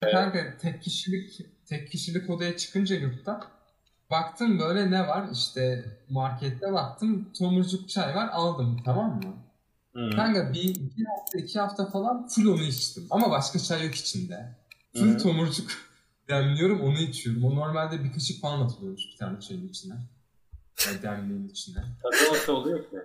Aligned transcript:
Kanka 0.00 0.56
tek 0.60 0.82
kişilik 0.82 1.46
tek 1.66 1.90
kişilik 1.90 2.30
odaya 2.30 2.56
çıkınca 2.56 2.96
yurtta 2.96 3.40
baktım 4.10 4.58
böyle 4.58 4.90
ne 4.90 5.08
var 5.08 5.24
işte 5.32 5.84
markette 6.10 6.72
baktım 6.72 7.32
tomurcuk 7.38 7.88
çay 7.88 8.14
var 8.14 8.28
aldım 8.32 8.76
tamam 8.84 9.16
mı? 9.16 9.34
Hmm. 9.92 10.10
Kanka 10.10 10.52
bir, 10.52 10.74
bir 10.74 11.04
hafta 11.04 11.38
iki 11.38 11.60
hafta 11.60 11.86
falan 11.86 12.28
full 12.28 12.46
onu 12.46 12.62
içtim 12.62 13.06
ama 13.10 13.30
başka 13.30 13.58
çay 13.58 13.84
yok 13.84 13.94
içinde. 13.94 14.56
Full 14.96 15.14
Hı. 15.14 15.18
tomurcuk 15.18 15.70
demliyorum 16.28 16.80
onu 16.80 16.98
içiyorum. 16.98 17.44
O 17.44 17.56
normalde 17.56 18.04
bir 18.04 18.12
kaşık 18.12 18.40
falan 18.40 18.60
atılıyormuş 18.60 19.02
bir 19.12 19.16
tane 19.16 19.40
çayın 19.40 19.68
içine. 19.68 19.94
Yani 20.86 21.02
demliğin 21.02 21.48
içine. 21.48 21.84
Tadı 22.02 22.32
nasıl 22.32 22.52
oluyor 22.52 22.90
ki? 22.90 22.96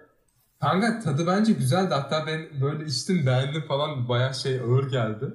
Kanka 0.61 0.99
tadı 0.99 1.27
bence 1.27 1.53
güzeldi. 1.53 1.93
Hatta 1.93 2.27
ben 2.27 2.61
böyle 2.61 2.85
içtim 2.85 3.25
beğendim 3.25 3.61
falan. 3.61 4.09
Bayağı 4.09 4.35
şey 4.35 4.59
ağır 4.59 4.91
geldi. 4.91 5.25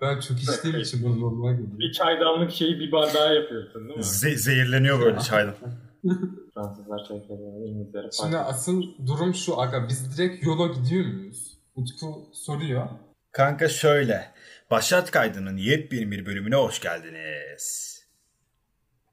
Ben 0.00 0.20
çok 0.20 0.42
içtiğim 0.42 0.80
için 0.80 1.02
bunu 1.02 1.20
normal 1.20 1.52
geliyor. 1.52 1.78
Bir 1.78 1.92
çaydanlık 1.92 2.50
şeyi 2.52 2.80
bir 2.80 2.92
bardağa 2.92 3.34
yapıyorsun 3.34 3.88
değil 3.88 3.98
mi? 3.98 4.04
Ze- 4.04 4.36
zehirleniyor 4.36 5.00
böyle 5.00 5.18
çaydan. 5.20 5.54
Fransızlar 6.54 7.04
çay 7.08 7.20
seviyor, 7.20 7.68
İngilizler 7.68 8.10
Şimdi 8.12 8.36
asıl 8.36 8.82
durum 9.06 9.34
şu 9.34 9.60
aga. 9.60 9.88
Biz 9.88 10.16
direkt 10.18 10.44
yola 10.46 10.66
gidiyor 10.66 11.06
muyuz? 11.06 11.58
Utku 11.74 12.28
soruyor. 12.32 12.88
Kanka 13.32 13.68
şöyle. 13.68 14.30
Başlat 14.70 15.10
kaydının 15.10 15.56
yepyeni 15.56 16.10
bir 16.10 16.26
bölümüne 16.26 16.56
hoş 16.56 16.80
geldiniz. 16.80 18.00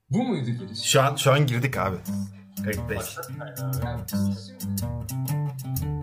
Bu 0.10 0.24
muydu 0.24 0.50
giriş? 0.50 0.80
Şu 0.84 1.02
an 1.02 1.16
şu 1.16 1.32
an 1.32 1.48
girdik 1.48 1.78
abi. 1.78 1.98
Kayıttayız. 2.64 3.20
Yani 3.84 4.02
şimdi- 4.10 5.97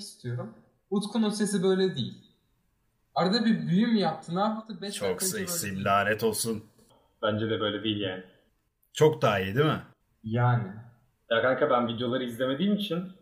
istiyorum. 0.00 0.54
Utku'nun 0.90 1.30
sesi 1.30 1.62
böyle 1.62 1.94
değil. 1.94 2.14
Arada 3.14 3.44
bir 3.44 3.68
büyüm 3.68 3.96
yaptı. 3.96 4.36
Ne 4.36 4.40
yaptı? 4.40 4.82
Beş 4.82 4.94
Çok 4.94 5.20
değil. 5.20 5.84
lanet 5.84 6.24
olsun. 6.24 6.64
Bence 7.22 7.50
de 7.50 7.60
böyle 7.60 7.84
değil 7.84 8.00
yani. 8.00 8.22
Çok 8.92 9.22
daha 9.22 9.40
iyi 9.40 9.54
değil 9.54 9.66
mi? 9.66 9.82
Yani. 10.24 10.68
Ya 11.30 11.42
kanka 11.42 11.70
ben 11.70 11.88
videoları 11.88 12.24
izlemediğim 12.24 12.74
için 12.74 13.12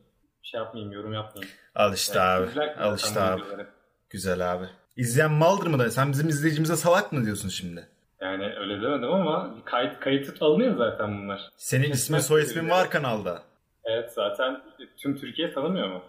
şey 0.43 0.61
yapmayayım, 0.61 0.93
yorum 0.93 1.13
yapmayayım. 1.13 1.55
Al 1.75 1.95
işte 1.95 2.19
Yani 2.19 2.51
abi. 2.51 2.61
Al 2.81 2.97
işte 2.97 3.21
abi. 3.21 3.43
videoları. 3.43 3.69
Güzel 4.11 4.53
abi. 4.53 4.65
İzleyen 4.97 5.33
maldır 5.33 5.67
mı 5.67 5.79
da? 5.79 5.91
Sen 5.91 6.13
bizim 6.13 6.29
izleyicimize 6.29 6.77
salak 6.77 7.13
mı 7.13 7.25
diyorsun 7.25 7.49
şimdi? 7.49 7.89
Yani 8.21 8.45
öyle 8.45 8.83
demedim 8.83 9.13
ama 9.13 9.55
kayıt 9.65 10.01
kayıt 10.01 10.43
alınıyor 10.43 10.77
zaten 10.77 11.19
bunlar. 11.23 11.51
Senin 11.57 11.91
ismin 11.91 12.19
soy 12.19 12.43
ismin 12.43 12.69
var 12.71 12.91
kanalda. 12.91 13.43
Evet 13.85 14.13
zaten 14.13 14.61
tüm 14.97 15.17
Türkiye 15.17 15.53
tanımıyor 15.53 15.89
mu? 15.89 16.03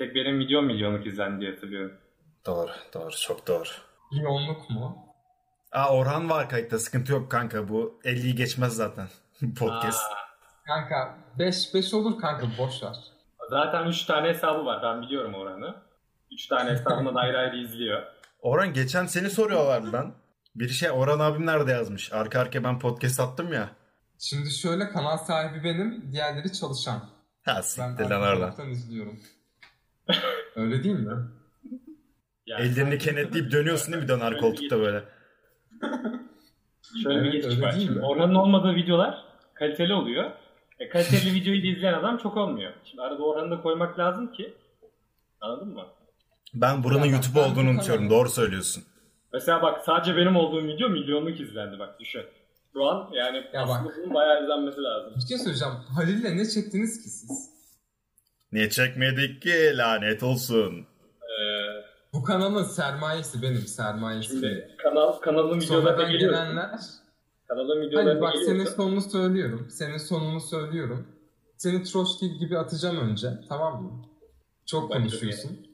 Bir 0.00 0.06
tek 0.06 0.14
benim 0.14 0.36
milyon 0.36 0.64
milyonluk 0.64 1.06
izlendi 1.06 1.40
diye 1.40 1.50
hatırlıyorum. 1.50 1.96
Doğru, 2.46 2.70
doğru, 2.94 3.10
çok 3.16 3.46
doğru. 3.48 3.68
Yoğunluk 4.12 4.70
mu? 4.70 4.98
Aa 5.72 5.92
Orhan 5.96 6.30
var 6.30 6.48
kayıtta 6.48 6.78
sıkıntı 6.78 7.12
yok 7.12 7.30
kanka 7.30 7.68
bu 7.68 8.00
50'yi 8.04 8.34
geçmez 8.34 8.76
zaten 8.76 9.08
podcast. 9.58 10.02
Aa, 10.12 10.16
Kanka 10.66 11.18
5 11.38 11.74
5 11.74 11.94
olur 11.94 12.20
kanka 12.20 12.46
boş 12.58 12.82
ver. 12.82 12.96
zaten 13.50 13.86
3 13.86 14.04
tane 14.04 14.28
hesabı 14.28 14.64
var 14.66 14.82
ben 14.82 15.02
biliyorum 15.02 15.34
Orhan'ı. 15.34 15.76
3 16.32 16.46
tane 16.46 16.70
hesabını 16.70 17.14
da 17.14 17.20
ayrı 17.20 17.38
ayrı 17.38 17.56
izliyor. 17.56 18.02
Orhan 18.40 18.72
geçen 18.72 19.06
seni 19.06 19.30
soruyorlardı 19.30 19.92
lan. 19.92 20.14
Bir 20.54 20.68
şey 20.68 20.90
Orhan 20.90 21.18
abim 21.18 21.46
nerede 21.46 21.72
yazmış? 21.72 22.12
Arka 22.12 22.40
arkaya 22.40 22.64
ben 22.64 22.78
podcast 22.78 23.20
attım 23.20 23.52
ya. 23.52 23.68
Şimdi 24.18 24.50
şöyle 24.50 24.88
kanal 24.90 25.16
sahibi 25.18 25.64
benim, 25.64 26.12
diğerleri 26.12 26.52
çalışan. 26.52 26.98
Ha 27.44 27.54
Ben 27.56 27.60
siktir 27.60 27.82
arka 28.04 28.10
lan 28.10 28.20
oradan. 28.22 28.40
taraftan 28.40 28.68
izliyorum. 28.70 29.20
Öyle 30.56 30.84
değil 30.84 30.94
mi? 30.94 31.12
Yani 32.46 32.62
Ellerini 32.64 32.98
kenetleyip 32.98 33.50
dönüyorsun 33.52 33.92
değil 33.92 34.02
mi 34.02 34.08
döner 34.08 34.38
koltukta 34.38 34.78
böyle. 34.80 35.04
Şöyle 37.02 37.22
bir 37.24 37.32
geçiş 37.32 37.50
öyle 37.50 37.62
var. 37.62 37.72
değil 37.74 37.86
Şimdi 37.86 37.98
mi? 37.98 38.06
Orhan'ın 38.06 38.34
olmadığı 38.34 38.74
videolar 38.74 39.24
kaliteli 39.54 39.94
oluyor. 39.94 40.30
E, 40.78 40.88
kaliteli 40.88 41.34
videoyu 41.40 41.62
da 41.62 41.66
izleyen 41.66 41.94
adam 41.94 42.18
çok 42.18 42.36
olmuyor. 42.36 42.72
Şimdi 42.84 43.02
arada 43.02 43.22
Orhan'ı 43.22 43.50
da 43.50 43.62
koymak 43.62 43.98
lazım 43.98 44.32
ki. 44.32 44.54
Anladın 45.40 45.68
mı? 45.68 45.84
Ben 46.54 46.84
buranın 46.84 47.04
Ya 47.04 47.10
YouTube 47.12 47.40
ben 47.40 47.50
olduğunu 47.50 47.70
unutuyorum. 47.70 48.10
Doğru 48.10 48.28
söylüyorsun. 48.28 48.84
Mesela 49.32 49.62
bak 49.62 49.84
sadece 49.84 50.16
benim 50.16 50.36
olduğum 50.36 50.64
video 50.66 50.88
milyonluk 50.90 51.40
izlendi 51.40 51.78
bak 51.78 52.00
düşün. 52.00 52.22
Şu 52.72 52.84
an 52.86 53.08
yani 53.12 53.36
Ya 53.52 53.62
aslında 53.62 53.84
bak. 53.88 53.94
bunun 54.02 54.14
bayağı 54.14 54.42
izlenmesi 54.42 54.80
lazım. 54.82 55.12
Bir 55.16 55.20
şey 55.28 55.38
söyleyeceğim. 55.38 55.74
Halil'le 55.96 56.36
ne 56.38 56.44
çektiniz 56.48 57.02
ki 57.02 57.08
siz? 57.08 57.55
Niye 58.52 58.70
çekmedik 58.70 59.42
ki 59.42 59.72
lanet 59.76 60.22
olsun. 60.22 60.86
Ee, 61.22 61.82
Bu 62.12 62.22
kanalın 62.24 62.64
sermayesi 62.64 63.42
benim 63.42 63.66
sermayesi. 63.66 64.28
şimdi 64.28 64.76
kanal 64.82 65.12
kanalın 65.12 65.60
videolarına 65.60 66.10
geliyorsun. 66.12 66.44
gelenler... 66.44 66.70
Kanalın 67.48 67.76
Hani 67.76 67.86
videolarına 67.86 68.20
bak 68.20 68.34
senin 68.36 68.46
geliyorsun. 68.48 68.74
sonunu 68.76 69.00
söylüyorum. 69.00 69.68
Senin 69.70 69.98
sonunu 69.98 70.40
söylüyorum. 70.40 71.08
Seni 71.56 71.82
Troşki 71.82 72.38
gibi 72.38 72.58
atacağım 72.58 73.10
önce. 73.10 73.28
Tamam 73.48 73.82
mı? 73.82 74.04
Çok 74.66 74.90
Bence 74.90 74.98
konuşuyorsun. 75.02 75.66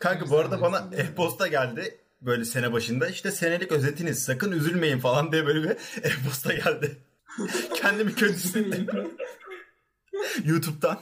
Kanka 0.00 0.30
bu 0.30 0.38
arada 0.38 0.60
bana 0.60 0.78
e-posta 0.96 1.46
geldi. 1.46 1.98
Böyle 2.20 2.44
sene 2.44 2.72
başında 2.72 3.08
işte 3.08 3.30
senelik 3.30 3.72
özetiniz 3.72 4.22
sakın 4.24 4.52
üzülmeyin 4.52 4.98
falan 4.98 5.32
diye 5.32 5.46
böyle 5.46 5.62
bir 5.62 5.70
e-posta 6.02 6.52
geldi. 6.52 6.96
Kendimi 7.74 8.14
kötü 8.14 8.32
hissettim. 8.34 8.86
YouTube'dan. 10.44 10.98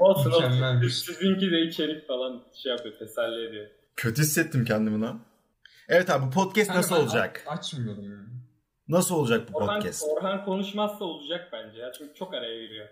Olsun 0.00 0.30
olsun. 0.30 0.44
Mükemmelmiş. 0.44 0.98
Sizinki 0.98 1.50
de 1.50 1.60
içerik 1.60 2.06
falan 2.08 2.42
şey 2.62 2.72
yapıyor, 2.72 2.98
teselli 2.98 3.48
ediyor. 3.48 3.66
Kötü 3.96 4.22
hissettim 4.22 4.64
kendimi 4.64 5.00
lan. 5.00 5.20
Evet 5.88 6.10
abi 6.10 6.26
bu 6.26 6.30
podcast 6.30 6.70
nasıl 6.70 6.96
ben 6.96 7.00
olacak? 7.00 7.44
a- 7.46 7.50
açmıyorum 7.50 8.04
yani. 8.04 8.28
Nasıl 8.88 9.14
olacak 9.14 9.52
bu 9.52 9.58
Orhan, 9.58 9.74
podcast? 9.74 10.02
Orhan 10.02 10.44
konuşmazsa 10.44 11.04
olacak 11.04 11.48
bence 11.52 11.78
ya. 11.78 11.92
Çünkü 11.92 12.14
çok 12.14 12.34
araya 12.34 12.66
giriyor. 12.66 12.88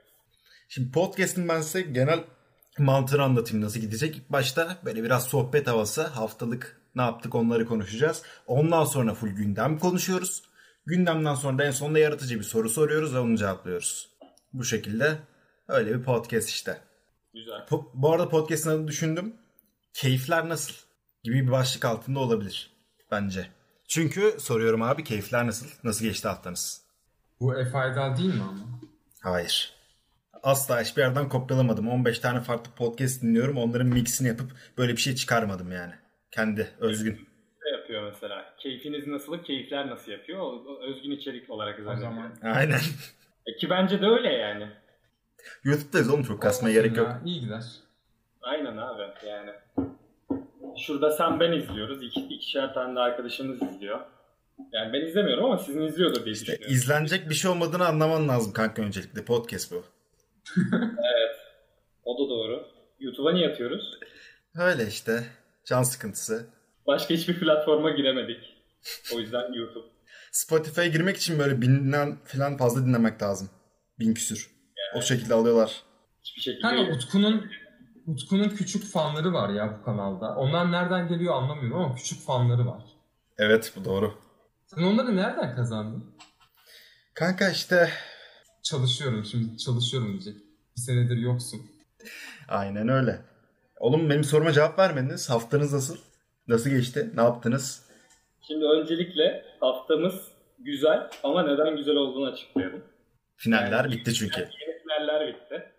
Şimdi 0.69 0.93
podcast'in 0.93 1.49
ben 1.49 1.61
size 1.61 1.81
genel 1.81 2.21
mantığını 2.79 3.23
anlatayım 3.23 3.65
nasıl 3.65 3.81
gidecek. 3.81 4.17
İlk 4.17 4.31
başta 4.33 4.77
böyle 4.85 5.03
biraz 5.03 5.25
sohbet 5.27 5.67
havası 5.67 6.07
haftalık 6.07 6.81
ne 6.95 7.03
yaptık 7.03 7.35
onları 7.35 7.67
konuşacağız. 7.67 8.23
Ondan 8.47 8.85
sonra 8.85 9.15
full 9.15 9.29
gündem 9.29 9.79
konuşuyoruz. 9.79 10.43
Gündemden 10.87 11.35
sonra 11.35 11.59
da 11.59 11.65
en 11.65 11.71
sonunda 11.71 11.99
yaratıcı 11.99 12.39
bir 12.39 12.45
soru 12.45 12.69
soruyoruz 12.69 13.15
ve 13.15 13.19
onu 13.19 13.37
cevaplıyoruz. 13.37 14.09
Bu 14.53 14.65
şekilde 14.65 15.19
öyle 15.69 15.99
bir 15.99 16.05
podcast 16.05 16.49
işte. 16.49 16.88
Güzel. 17.35 17.59
Po- 17.69 17.91
bu 17.95 18.13
arada 18.13 18.29
podcast'ın 18.29 18.71
adını 18.71 18.89
düşündüm. 18.89 19.35
Keyifler 19.95 20.49
nasıl? 20.49 20.75
Gibi 21.25 21.47
bir 21.47 21.51
başlık 21.53 21.85
altında 21.85 22.19
olabilir 22.21 22.71
bence. 23.11 23.47
Çünkü 23.89 24.35
soruyorum 24.41 24.83
abi 24.83 25.05
keyifler 25.05 25.47
nasıl? 25.47 25.67
Nasıl 25.85 26.05
geçti 26.05 26.29
haftanız? 26.29 26.83
Bu 27.41 27.53
F. 27.73 27.79
Aydal 27.79 28.17
değil 28.17 28.35
mi 28.35 28.43
ama? 28.43 28.81
Hayır. 29.23 29.73
Asla 30.43 30.81
hiçbir 30.83 31.03
yerden 31.03 31.29
kopyalamadım. 31.29 31.89
15 31.89 32.19
tane 32.19 32.41
farklı 32.41 32.71
podcast 32.73 33.23
dinliyorum. 33.23 33.57
Onların 33.57 33.87
mixini 33.87 34.29
yapıp 34.29 34.51
böyle 34.79 34.93
bir 34.93 35.01
şey 35.01 35.15
çıkarmadım 35.15 35.73
yani. 35.73 35.93
Kendi 36.31 36.69
özgün. 36.81 37.29
Ne 37.65 37.79
yapıyor 37.79 38.03
mesela? 38.13 38.55
Keyfiniz 38.59 39.07
nasıl, 39.07 39.39
keyifler 39.45 39.91
nasıl 39.91 40.13
yapıyor? 40.13 40.41
O, 40.41 40.47
o 40.47 40.83
özgün 40.83 41.11
içerik 41.11 41.51
olarak 41.51 41.81
O 41.81 41.85
zaten. 41.85 42.01
zaman. 42.01 42.33
Aynen. 42.43 42.81
E 43.47 43.57
ki 43.57 43.71
bence 43.71 44.03
de 44.03 44.07
öyle 44.07 44.29
yani. 44.29 44.69
YouTube'dayız 45.65 46.11
oğlum 46.11 46.23
çok 46.23 46.43
kasmaya 46.43 46.73
gerek 46.73 46.97
yok. 46.97 47.07
Ya, 47.09 47.23
İyi 47.25 47.41
gider. 47.41 47.65
Aynen 48.43 48.77
abi 48.77 49.03
yani. 49.29 49.51
Şurada 50.87 51.11
sen 51.11 51.41
ben 51.41 51.53
izliyoruz. 51.53 52.03
İki, 52.03 52.21
ikişer 52.21 52.75
tane 52.75 52.97
de 52.97 53.01
arkadaşımız 53.01 53.63
izliyor. 53.63 54.01
Yani 54.73 54.93
ben 54.93 55.07
izlemiyorum 55.07 55.45
ama 55.45 55.59
sizin 55.59 55.83
izliyordur 55.83 56.25
diye 56.25 56.33
İşte 56.35 56.47
düşünüyorum. 56.53 56.75
izlenecek 56.77 57.29
bir 57.31 57.35
şey 57.35 57.51
olmadığını 57.51 57.87
anlaman 57.87 58.29
lazım 58.29 58.53
kanka 58.53 58.83
öncelikle. 58.83 59.25
Podcast 59.25 59.73
bu. 59.73 59.85
O 62.05 62.15
da 62.25 62.31
doğru. 62.31 62.67
YouTube'a 63.01 63.33
niye 63.33 63.49
atıyoruz? 63.49 63.99
Öyle 64.59 64.87
işte. 64.87 65.25
Can 65.65 65.83
sıkıntısı. 65.83 66.47
Başka 66.87 67.15
hiçbir 67.15 67.41
platforma 67.41 67.91
giremedik. 67.91 68.57
O 69.15 69.21
yüzden 69.21 69.53
YouTube. 69.53 69.87
Spotify'a 70.33 70.87
girmek 70.87 71.17
için 71.17 71.39
böyle 71.39 71.61
binden 71.61 72.19
falan 72.25 72.57
fazla 72.57 72.87
dinlemek 72.87 73.23
lazım. 73.23 73.51
Bin 73.99 74.15
küsür. 74.15 74.51
O 74.97 75.03
şekilde 75.03 75.35
alıyorlar. 75.35 75.83
Hiçbir 76.23 76.41
şekilde 76.43 76.63
Kanka. 76.63 76.93
Utku'nun 76.93 77.51
Utku'nun 78.07 78.49
küçük 78.49 78.85
fanları 78.85 79.33
var 79.33 79.49
ya 79.49 79.79
bu 79.81 79.85
kanalda. 79.85 80.35
Onlar 80.37 80.73
nereden 80.73 81.09
geliyor 81.09 81.35
anlamıyorum 81.35 81.77
ama 81.83 81.95
küçük 81.95 82.27
fanları 82.27 82.67
var. 82.67 82.83
Evet 83.39 83.73
bu 83.77 83.85
doğru. 83.85 84.15
Sen 84.67 84.83
onları 84.83 85.17
nereden 85.17 85.57
kazandın? 85.57 86.05
Kanka 87.15 87.51
işte 87.51 87.91
Çalışıyorum 88.63 89.25
şimdi 89.25 89.59
çalışıyorum 89.59 90.09
diyecek. 90.09 90.35
Bir 90.77 90.81
senedir 90.81 91.17
yoksun. 91.17 91.61
aynen 92.49 92.89
öyle. 92.89 93.21
Oğlum 93.81 94.11
benim 94.11 94.25
soruma 94.25 94.53
cevap 94.53 94.79
vermediniz. 94.79 95.31
Haftanız 95.31 95.73
nasıl? 95.73 95.97
Nasıl 96.49 96.71
geçti? 96.71 97.11
Ne 97.15 97.23
yaptınız? 97.23 97.83
Şimdi 98.47 98.65
öncelikle 98.65 99.45
haftamız 99.61 100.15
güzel 100.59 101.11
ama 101.23 101.43
neden 101.43 101.77
güzel 101.77 101.95
olduğunu 101.97 102.27
açıklayalım. 102.33 102.85
Finaller 103.37 103.85
Yani- 103.85 103.93
bitti 103.93 104.15
çünkü. 104.15 104.41
Yeni 104.41 104.78
finaller 104.99 105.29
bitti. 105.29 105.73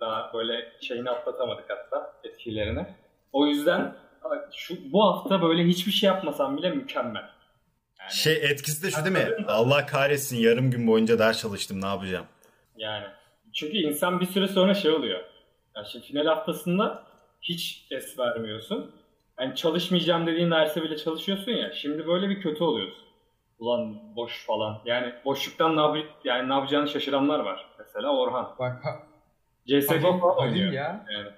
Daha 0.00 0.32
böyle 0.34 0.72
şeyini 0.80 1.10
atlatamadık 1.10 1.64
hatta 1.68 2.12
etkilerini. 2.24 2.86
O 3.32 3.46
yüzden 3.46 3.94
şu 4.52 4.92
bu 4.92 5.04
hafta 5.04 5.42
böyle 5.42 5.64
hiçbir 5.64 5.92
şey 5.92 6.06
yapmasam 6.06 6.56
bile 6.56 6.70
mükemmel. 6.70 7.28
Yani, 8.00 8.12
şey 8.12 8.32
etkisi 8.32 8.86
de 8.86 8.90
şu 8.90 9.04
değil 9.04 9.16
mi? 9.16 9.44
Allah 9.48 9.86
kahretsin 9.86 10.36
yarım 10.36 10.70
gün 10.70 10.86
boyunca 10.86 11.18
ders 11.18 11.40
çalıştım 11.40 11.80
ne 11.80 11.86
yapacağım? 11.86 12.26
Yani 12.76 13.06
çünkü 13.52 13.76
insan 13.76 14.20
bir 14.20 14.26
süre 14.26 14.48
sonra 14.48 14.74
şey 14.74 14.90
oluyor. 14.90 15.20
Yani 15.76 15.86
şimdi 15.92 16.06
final 16.06 16.26
haftasında 16.26 17.02
hiç 17.42 17.86
es 17.90 18.18
vermiyorsun. 18.18 18.94
Yani 19.40 19.54
çalışmayacağım 19.56 20.26
dediğin 20.26 20.50
derse 20.50 20.82
bile 20.82 20.96
çalışıyorsun 20.96 21.52
ya. 21.52 21.72
Şimdi 21.72 22.06
böyle 22.06 22.28
bir 22.28 22.40
kötü 22.40 22.64
oluyorsun. 22.64 23.04
Ulan 23.62 24.16
boş 24.16 24.46
falan. 24.46 24.78
Yani 24.84 25.12
boşluktan 25.24 25.76
ne, 25.76 25.80
yap 25.80 25.96
yani 26.24 26.48
ne 26.48 26.52
yapacağını 26.54 26.88
şaşıranlar 26.88 27.40
var. 27.40 27.66
Mesela 27.78 28.08
Orhan. 28.08 28.54
Bak 28.58 28.84
ha 28.84 29.02
CSGO 29.66 30.18
falan 30.18 30.38
oynuyor. 30.38 30.72
ya. 30.72 31.06
Yani. 31.12 31.28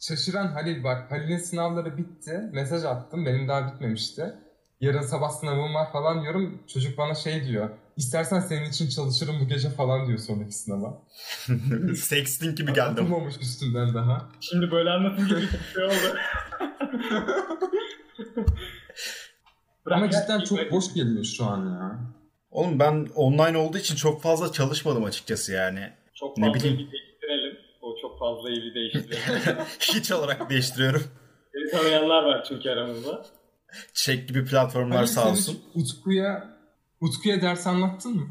Şaşıran 0.00 0.46
Halil 0.46 0.84
bak. 0.84 1.10
Halil'in 1.10 1.38
sınavları 1.38 1.96
bitti. 1.96 2.50
Mesaj 2.52 2.84
attım. 2.84 3.26
Benim 3.26 3.48
daha 3.48 3.72
bitmemişti. 3.72 4.34
Yarın 4.80 5.00
sabah 5.00 5.30
sınavım 5.30 5.74
var 5.74 5.92
falan 5.92 6.22
diyorum. 6.22 6.62
Çocuk 6.72 6.98
bana 6.98 7.14
şey 7.14 7.44
diyor. 7.44 7.70
İstersen 7.96 8.40
senin 8.40 8.70
için 8.70 8.88
çalışırım 8.88 9.40
bu 9.40 9.48
gece 9.48 9.70
falan 9.70 10.06
diyor 10.06 10.18
sonraki 10.18 10.52
sınava. 10.52 11.02
Sexting 11.96 12.58
gibi 12.58 12.72
geldi. 12.72 12.90
Atılmamış 12.90 13.34
üstünden 13.40 13.94
daha. 13.94 14.28
Şimdi 14.40 14.70
böyle 14.70 14.90
anlatınca 14.90 15.36
bir 15.36 15.48
şey 15.74 15.84
oldu. 15.84 16.18
Ama 19.90 20.10
cidden 20.10 20.40
çok 20.40 20.70
boş 20.70 20.94
geliyor 20.94 21.24
şu 21.24 21.44
an 21.44 21.66
ya. 21.66 21.98
Oğlum 22.50 22.78
ben 22.78 23.08
online 23.14 23.58
olduğu 23.58 23.78
için 23.78 23.96
çok 23.96 24.22
fazla 24.22 24.52
çalışmadım 24.52 25.04
açıkçası 25.04 25.52
yani. 25.52 25.90
Çok 26.14 26.36
fazla 26.36 26.48
ne 26.48 26.54
bileyim. 26.54 26.76
evi 26.76 26.92
değiştirelim. 26.92 27.58
O 27.82 27.96
çok 28.02 28.18
fazla 28.18 28.50
evi 28.50 28.74
değiştirelim. 28.74 29.58
Hiç 29.80 30.12
olarak 30.12 30.50
değiştiriyorum. 30.50 31.02
Beni 31.54 31.70
tanıyanlar 31.70 32.22
var 32.22 32.44
çünkü 32.48 32.70
aramızda. 32.70 33.24
Çek 33.94 34.28
gibi 34.28 34.44
platformlar 34.44 34.96
Hayır, 34.96 35.08
sağ 35.08 35.30
olsun. 35.30 35.58
Utku'ya 35.74 36.56
Utku'ya 37.00 37.42
ders 37.42 37.66
anlattın 37.66 38.12
mı? 38.16 38.28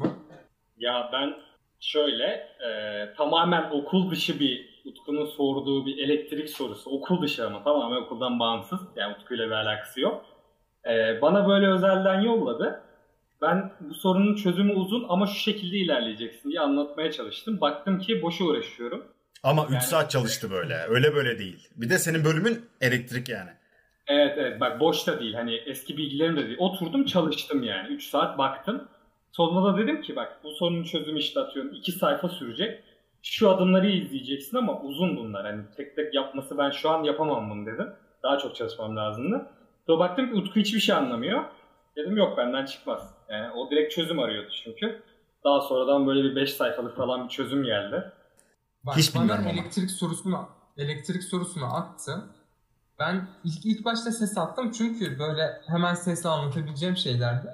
Ya 0.76 1.10
ben 1.12 1.34
şöyle 1.80 2.24
e, 2.68 2.68
tamamen 3.16 3.70
okul 3.70 4.10
dışı 4.10 4.40
bir 4.40 4.82
Utku'nun 4.84 5.26
sorduğu 5.26 5.86
bir 5.86 5.98
elektrik 5.98 6.50
sorusu. 6.50 6.90
Okul 6.90 7.22
dışı 7.22 7.46
ama 7.46 7.64
tamamen 7.64 7.96
okuldan 7.96 8.40
bağımsız. 8.40 8.80
Yani 8.96 9.16
Utku'yla 9.16 9.46
bir 9.46 9.52
alakası 9.52 10.00
yok. 10.00 10.24
E, 10.86 11.22
bana 11.22 11.48
böyle 11.48 11.68
özelden 11.68 12.20
yolladı. 12.20 12.82
Ben 13.42 13.72
bu 13.80 13.94
sorunun 13.94 14.34
çözümü 14.34 14.72
uzun 14.72 15.06
ama 15.08 15.26
şu 15.26 15.34
şekilde 15.34 15.76
ilerleyeceksin 15.76 16.50
diye 16.50 16.60
anlatmaya 16.60 17.12
çalıştım. 17.12 17.60
Baktım 17.60 17.98
ki 17.98 18.22
boşa 18.22 18.44
uğraşıyorum. 18.44 19.04
Ama 19.42 19.64
3 19.66 19.72
yani... 19.72 19.82
saat 19.82 20.10
çalıştı 20.10 20.50
böyle. 20.50 20.76
Öyle 20.88 21.14
böyle 21.14 21.38
değil. 21.38 21.68
Bir 21.76 21.90
de 21.90 21.98
senin 21.98 22.24
bölümün 22.24 22.66
elektrik 22.80 23.28
yani. 23.28 23.50
Evet 24.06 24.38
evet 24.38 24.60
bak 24.60 24.80
boş 24.80 25.06
da 25.06 25.20
değil 25.20 25.34
hani 25.34 25.54
eski 25.54 25.96
bilgilerim 25.96 26.36
de 26.36 26.46
değil. 26.46 26.56
Oturdum 26.58 27.04
çalıştım 27.04 27.62
yani 27.62 27.88
3 27.88 28.08
saat 28.08 28.38
baktım. 28.38 28.88
Sonunda 29.32 29.72
da 29.72 29.78
dedim 29.78 30.02
ki 30.02 30.16
bak 30.16 30.40
bu 30.44 30.50
sorunun 30.50 30.84
çözümü 30.84 31.18
işte 31.18 31.40
atıyorum 31.40 31.72
2 31.74 31.92
sayfa 31.92 32.28
sürecek. 32.28 32.82
Şu 33.22 33.50
adımları 33.50 33.90
izleyeceksin 33.90 34.56
ama 34.56 34.80
uzun 34.80 35.16
bunlar. 35.16 35.46
Hani 35.46 35.62
tek 35.76 35.96
tek 35.96 36.14
yapması 36.14 36.58
ben 36.58 36.70
şu 36.70 36.90
an 36.90 37.04
yapamam 37.04 37.50
bunu 37.50 37.66
dedim. 37.66 37.88
Daha 38.22 38.38
çok 38.38 38.56
çalışmam 38.56 38.96
lazımdı. 38.96 39.46
Sonra 39.86 39.98
baktım 39.98 40.30
ki 40.30 40.34
Utku 40.34 40.60
hiçbir 40.60 40.80
şey 40.80 40.94
anlamıyor. 40.94 41.44
Dedim 41.96 42.16
yok 42.16 42.38
benden 42.38 42.66
çıkmaz. 42.66 43.14
Yani 43.28 43.52
o 43.52 43.70
direkt 43.70 43.94
çözüm 43.94 44.18
arıyordu 44.18 44.50
çünkü. 44.64 45.02
Daha 45.44 45.60
sonradan 45.60 46.06
böyle 46.06 46.22
bir 46.22 46.36
5 46.36 46.52
sayfalık 46.52 46.96
falan 46.96 47.24
bir 47.24 47.28
çözüm 47.28 47.64
geldi. 47.64 48.12
Bak, 48.84 48.96
Hiç 48.96 49.14
bana 49.14 49.50
elektrik 49.50 49.90
sorusunu 49.90 50.48
elektrik 50.76 51.22
sorusunu 51.22 51.76
attı. 51.76 52.24
Ben 52.98 53.28
ilk, 53.44 53.66
ilk 53.66 53.84
başta 53.84 54.12
ses 54.12 54.38
attım 54.38 54.70
çünkü 54.70 55.18
böyle 55.18 55.60
hemen 55.66 55.94
sesle 55.94 56.28
anlatabileceğim 56.28 56.96
şeylerdi. 56.96 57.48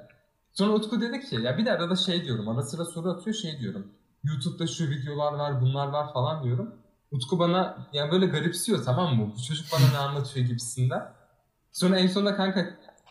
Sonra 0.52 0.72
Utku 0.72 1.00
dedi 1.00 1.20
ki 1.20 1.36
ya 1.36 1.58
bir 1.58 1.66
de 1.66 1.72
arada 1.72 1.96
şey 1.96 2.24
diyorum 2.24 2.48
ara 2.48 2.62
sıra 2.62 2.84
soru 2.84 3.10
atıyor 3.10 3.36
şey 3.36 3.60
diyorum. 3.60 3.92
YouTube'da 4.24 4.66
şu 4.66 4.84
videolar 4.90 5.32
var 5.32 5.60
bunlar 5.60 5.86
var 5.86 6.12
falan 6.12 6.44
diyorum. 6.44 6.74
Utku 7.10 7.38
bana 7.38 7.88
yani 7.92 8.12
böyle 8.12 8.26
garipsiyor 8.26 8.84
tamam 8.84 9.16
mı? 9.16 9.32
Bu 9.36 9.42
çocuk 9.42 9.66
bana 9.72 9.90
ne 9.92 9.98
anlatıyor 9.98 10.46
gibisinden. 10.46 11.17
Sonra 11.72 11.98
en 11.98 12.06
sonunda 12.06 12.36
kanka 12.36 12.66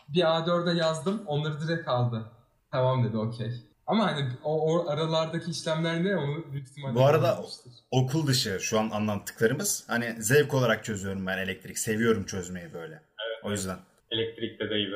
bir 0.08 0.20
A4'e 0.20 0.78
yazdım 0.78 1.22
onları 1.26 1.60
direkt 1.60 1.88
aldı. 1.88 2.24
Tamam 2.72 3.04
dedi 3.04 3.16
okey. 3.16 3.52
Ama 3.86 4.06
hani 4.06 4.28
o, 4.44 4.72
o 4.74 4.88
aralardaki 4.90 5.50
işlemler 5.50 6.04
ne 6.04 6.16
onu 6.16 6.52
büyük 6.52 6.68
ihtimalle 6.68 6.94
Bu 6.94 7.06
arada 7.06 7.26
yapmıştır. 7.26 7.72
okul 7.90 8.26
dışı 8.26 8.58
şu 8.60 8.80
an 8.80 8.90
anlattıklarımız 8.90 9.84
hani 9.88 10.14
zevk 10.18 10.54
olarak 10.54 10.84
çözüyorum 10.84 11.26
ben 11.26 11.38
elektrik. 11.38 11.78
Seviyorum 11.78 12.24
çözmeyi 12.26 12.72
böyle. 12.74 12.94
Evet. 12.94 13.44
O 13.44 13.50
yüzden. 13.50 13.76
Elektrikte 14.10 14.70
de 14.70 14.74
iyi. 14.76 14.90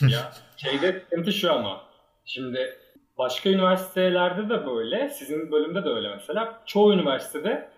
ya 0.12 0.32
şeyde 0.56 1.00
sıkıntı 1.00 1.32
şu 1.32 1.52
ama. 1.52 1.80
Şimdi 2.26 2.76
başka 3.18 3.50
üniversitelerde 3.50 4.48
de 4.48 4.66
böyle. 4.66 5.10
Sizin 5.10 5.52
bölümde 5.52 5.84
de 5.84 5.88
öyle 5.88 6.08
mesela. 6.16 6.62
Çoğu 6.66 6.92
üniversitede 6.92 7.70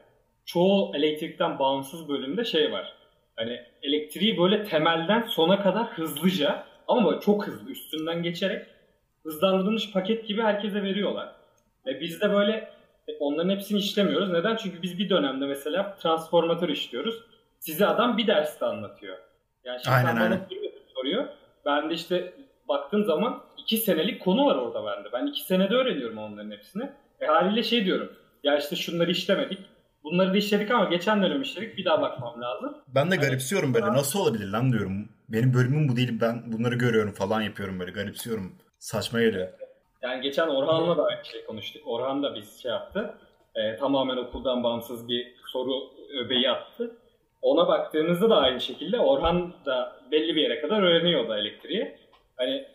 çoğu 0.44 0.96
elektrikten 0.96 1.58
bağımsız 1.58 2.08
bölümde 2.08 2.44
şey 2.44 2.72
var. 2.72 2.95
Hani 3.36 3.60
elektriği 3.82 4.38
böyle 4.38 4.64
temelden 4.64 5.22
sona 5.22 5.62
kadar 5.62 5.86
hızlıca 5.86 6.64
ama 6.88 7.10
böyle 7.10 7.20
çok 7.20 7.46
hızlı 7.46 7.70
üstünden 7.70 8.22
geçerek 8.22 8.66
hızlandırılmış 9.22 9.92
paket 9.92 10.28
gibi 10.28 10.42
herkese 10.42 10.82
veriyorlar. 10.82 11.34
Ve 11.86 12.00
biz 12.00 12.20
de 12.20 12.32
böyle 12.32 12.52
e, 13.08 13.16
onların 13.20 13.50
hepsini 13.50 13.78
işlemiyoruz. 13.78 14.30
Neden? 14.30 14.56
Çünkü 14.56 14.82
biz 14.82 14.98
bir 14.98 15.10
dönemde 15.10 15.46
mesela 15.46 15.94
transformatör 15.94 16.68
işliyoruz. 16.68 17.22
Size 17.58 17.86
adam 17.86 18.18
bir 18.18 18.26
derste 18.26 18.64
anlatıyor. 18.66 19.18
Yani 19.64 19.80
şimdi 19.84 19.96
aynen, 19.96 20.16
aynen. 20.16 20.40
soruyor. 20.94 21.28
Ben 21.64 21.90
de 21.90 21.94
işte 21.94 22.32
baktığım 22.68 23.04
zaman 23.04 23.42
iki 23.58 23.76
senelik 23.76 24.20
konu 24.20 24.46
var 24.46 24.56
orada 24.56 24.86
bende. 24.86 25.12
Ben 25.12 25.26
iki 25.26 25.42
senede 25.42 25.74
öğreniyorum 25.74 26.18
onların 26.18 26.50
hepsini. 26.50 26.90
E 27.20 27.26
haliyle 27.26 27.62
şey 27.62 27.84
diyorum. 27.84 28.12
Ya 28.44 28.58
işte 28.58 28.76
şunları 28.76 29.10
işlemedik. 29.10 29.58
Bunları 30.06 30.32
da 30.32 30.36
işledik 30.36 30.70
ama 30.70 30.84
geçen 30.84 31.22
dönem 31.22 31.42
işledik. 31.42 31.76
Bir 31.76 31.84
daha 31.84 32.02
bakmam 32.02 32.42
lazım. 32.42 32.76
Ben 32.88 33.10
de 33.10 33.16
garipsiyorum 33.16 33.74
böyle. 33.74 33.86
Nasıl 33.86 34.20
olabilir 34.20 34.48
lan 34.48 34.72
diyorum. 34.72 35.08
Benim 35.28 35.54
bölümüm 35.54 35.88
bu 35.88 35.96
değil. 35.96 36.20
Ben 36.20 36.52
bunları 36.52 36.74
görüyorum 36.74 37.12
falan 37.12 37.40
yapıyorum 37.40 37.80
böyle. 37.80 37.90
Garipsiyorum. 37.90 38.52
Saçma 38.78 39.20
geliyor. 39.20 39.48
Yani 40.02 40.22
geçen 40.22 40.48
Orhan'la 40.48 40.96
da 40.96 41.04
aynı 41.04 41.24
şey 41.24 41.44
konuştuk. 41.44 41.82
Orhan 41.86 42.22
da 42.22 42.34
biz 42.34 42.62
şey 42.62 42.70
yaptı. 42.70 43.14
E, 43.54 43.76
tamamen 43.76 44.16
okuldan 44.16 44.64
bağımsız 44.64 45.08
bir 45.08 45.34
soru 45.46 45.72
öbeği 46.24 46.50
attı. 46.50 46.96
Ona 47.42 47.68
baktığınızda 47.68 48.30
da 48.30 48.36
aynı 48.36 48.60
şekilde 48.60 49.00
Orhan 49.00 49.52
da 49.66 49.96
belli 50.12 50.36
bir 50.36 50.42
yere 50.42 50.60
kadar 50.60 50.82
öğreniyordu 50.82 51.34
elektriği. 51.34 51.96
Hani 52.36 52.66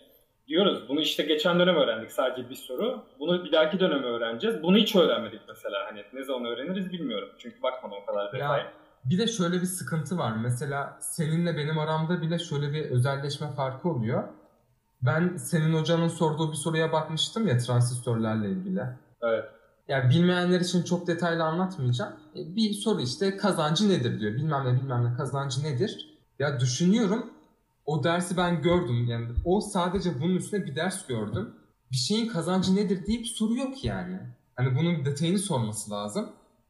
diyoruz 0.51 0.83
bunu 0.89 1.01
işte 1.01 1.23
geçen 1.23 1.59
dönem 1.59 1.75
öğrendik 1.75 2.11
sadece 2.11 2.49
bir 2.49 2.55
soru. 2.55 3.03
Bunu 3.19 3.45
bir 3.45 3.51
dahaki 3.51 3.79
dönem 3.79 4.03
öğreneceğiz. 4.03 4.63
Bunu 4.63 4.77
hiç 4.77 4.95
öğrenmedik 4.95 5.41
mesela. 5.47 5.77
Hani 5.89 6.03
ne 6.13 6.23
zaman 6.23 6.45
öğreniriz 6.45 6.91
bilmiyorum. 6.91 7.29
Çünkü 7.37 7.63
bakmadım 7.63 7.97
o 8.03 8.05
kadar 8.05 8.33
detay. 8.33 8.59
Ya, 8.59 8.73
bir 9.05 9.17
de 9.17 9.27
şöyle 9.27 9.61
bir 9.61 9.65
sıkıntı 9.65 10.17
var. 10.17 10.33
Mesela 10.43 10.97
seninle 11.01 11.57
benim 11.57 11.79
aramda 11.79 12.21
bile 12.21 12.39
şöyle 12.39 12.73
bir 12.73 12.91
özelleşme 12.91 13.47
farkı 13.51 13.89
oluyor. 13.89 14.23
Ben 15.01 15.37
senin 15.37 15.73
hocanın 15.73 16.07
sorduğu 16.07 16.51
bir 16.51 16.57
soruya 16.57 16.91
bakmıştım 16.91 17.47
ya 17.47 17.57
transistörlerle 17.57 18.49
ilgili. 18.49 18.83
Evet. 19.21 19.45
Yani 19.87 20.09
bilmeyenler 20.09 20.59
için 20.59 20.83
çok 20.83 21.07
detaylı 21.07 21.43
anlatmayacağım. 21.43 22.13
E, 22.35 22.55
bir 22.55 22.73
soru 22.73 23.01
işte 23.01 23.37
kazancı 23.37 23.89
nedir 23.89 24.19
diyor. 24.19 24.33
Bilmem 24.33 24.65
ne 24.65 24.81
bilmem 24.81 25.05
ne 25.05 25.17
kazancı 25.17 25.63
nedir. 25.63 26.07
Ya 26.39 26.59
düşünüyorum 26.59 27.33
o 27.85 28.03
dersi 28.03 28.37
ben 28.37 28.61
gördüm. 28.61 29.05
Yani 29.07 29.27
o 29.45 29.61
sadece 29.61 30.21
bunun 30.21 30.35
üstüne 30.35 30.65
bir 30.65 30.75
ders 30.75 31.07
gördüm. 31.07 31.53
Bir 31.91 31.97
şeyin 31.97 32.27
kazancı 32.27 32.75
nedir 32.75 33.05
deyip 33.05 33.27
soru 33.27 33.55
yok 33.55 33.83
yani. 33.85 34.19
Hani 34.55 34.75
bunun 34.75 35.05
detayını 35.05 35.39
sorması 35.39 35.91
lazım. 35.91 36.29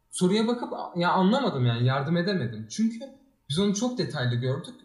Soruya 0.09 0.47
bakıp 0.47 0.73
ya 0.95 1.11
anlamadım 1.11 1.65
yani 1.65 1.85
yardım 1.85 2.17
edemedim. 2.17 2.67
Çünkü 2.69 2.99
biz 3.49 3.59
onu 3.59 3.75
çok 3.75 3.97
detaylı 3.97 4.35
gördük 4.35 4.75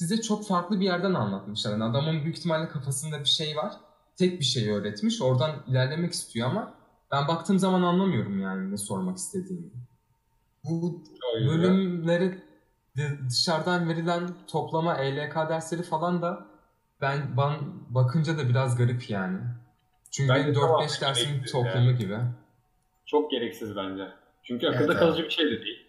size 0.00 0.20
çok 0.20 0.46
farklı 0.46 0.80
bir 0.80 0.84
yerden 0.84 1.14
anlatmışlar. 1.14 1.72
Yani 1.72 1.84
adamın 1.84 2.22
büyük 2.24 2.38
ihtimalle 2.38 2.68
kafasında 2.68 3.20
bir 3.20 3.28
şey 3.28 3.56
var. 3.56 3.72
Tek 4.16 4.40
bir 4.40 4.44
şey 4.44 4.70
öğretmiş. 4.70 5.22
Oradan 5.22 5.50
ilerlemek 5.68 6.12
istiyor 6.12 6.48
ama 6.50 6.74
ben 7.12 7.28
baktığım 7.28 7.58
zaman 7.58 7.82
anlamıyorum 7.82 8.40
yani 8.40 8.70
ne 8.70 8.76
sormak 8.76 9.16
istediğini. 9.16 9.70
Bu 10.64 11.02
bölümleri 11.34 12.42
dışarıdan 13.30 13.88
verilen 13.88 14.30
toplama 14.46 14.96
ELK 14.96 15.34
dersleri 15.34 15.82
falan 15.82 16.22
da 16.22 16.46
ben, 17.00 17.36
ben 17.36 17.58
bakınca 17.88 18.38
da 18.38 18.48
biraz 18.48 18.76
garip 18.76 19.10
yani. 19.10 19.38
Çünkü 20.10 20.34
benim 20.34 20.54
4-5 20.54 21.00
dersin 21.00 21.44
toplamı 21.52 21.86
yani. 21.86 21.98
gibi. 21.98 22.16
Çok 23.06 23.30
gereksiz 23.30 23.76
bence. 23.76 24.08
Çünkü 24.42 24.66
akılda 24.66 24.92
evet, 24.92 24.98
kalıcı 24.98 25.24
bir 25.24 25.30
şey 25.30 25.46
de 25.46 25.62
değil. 25.62 25.86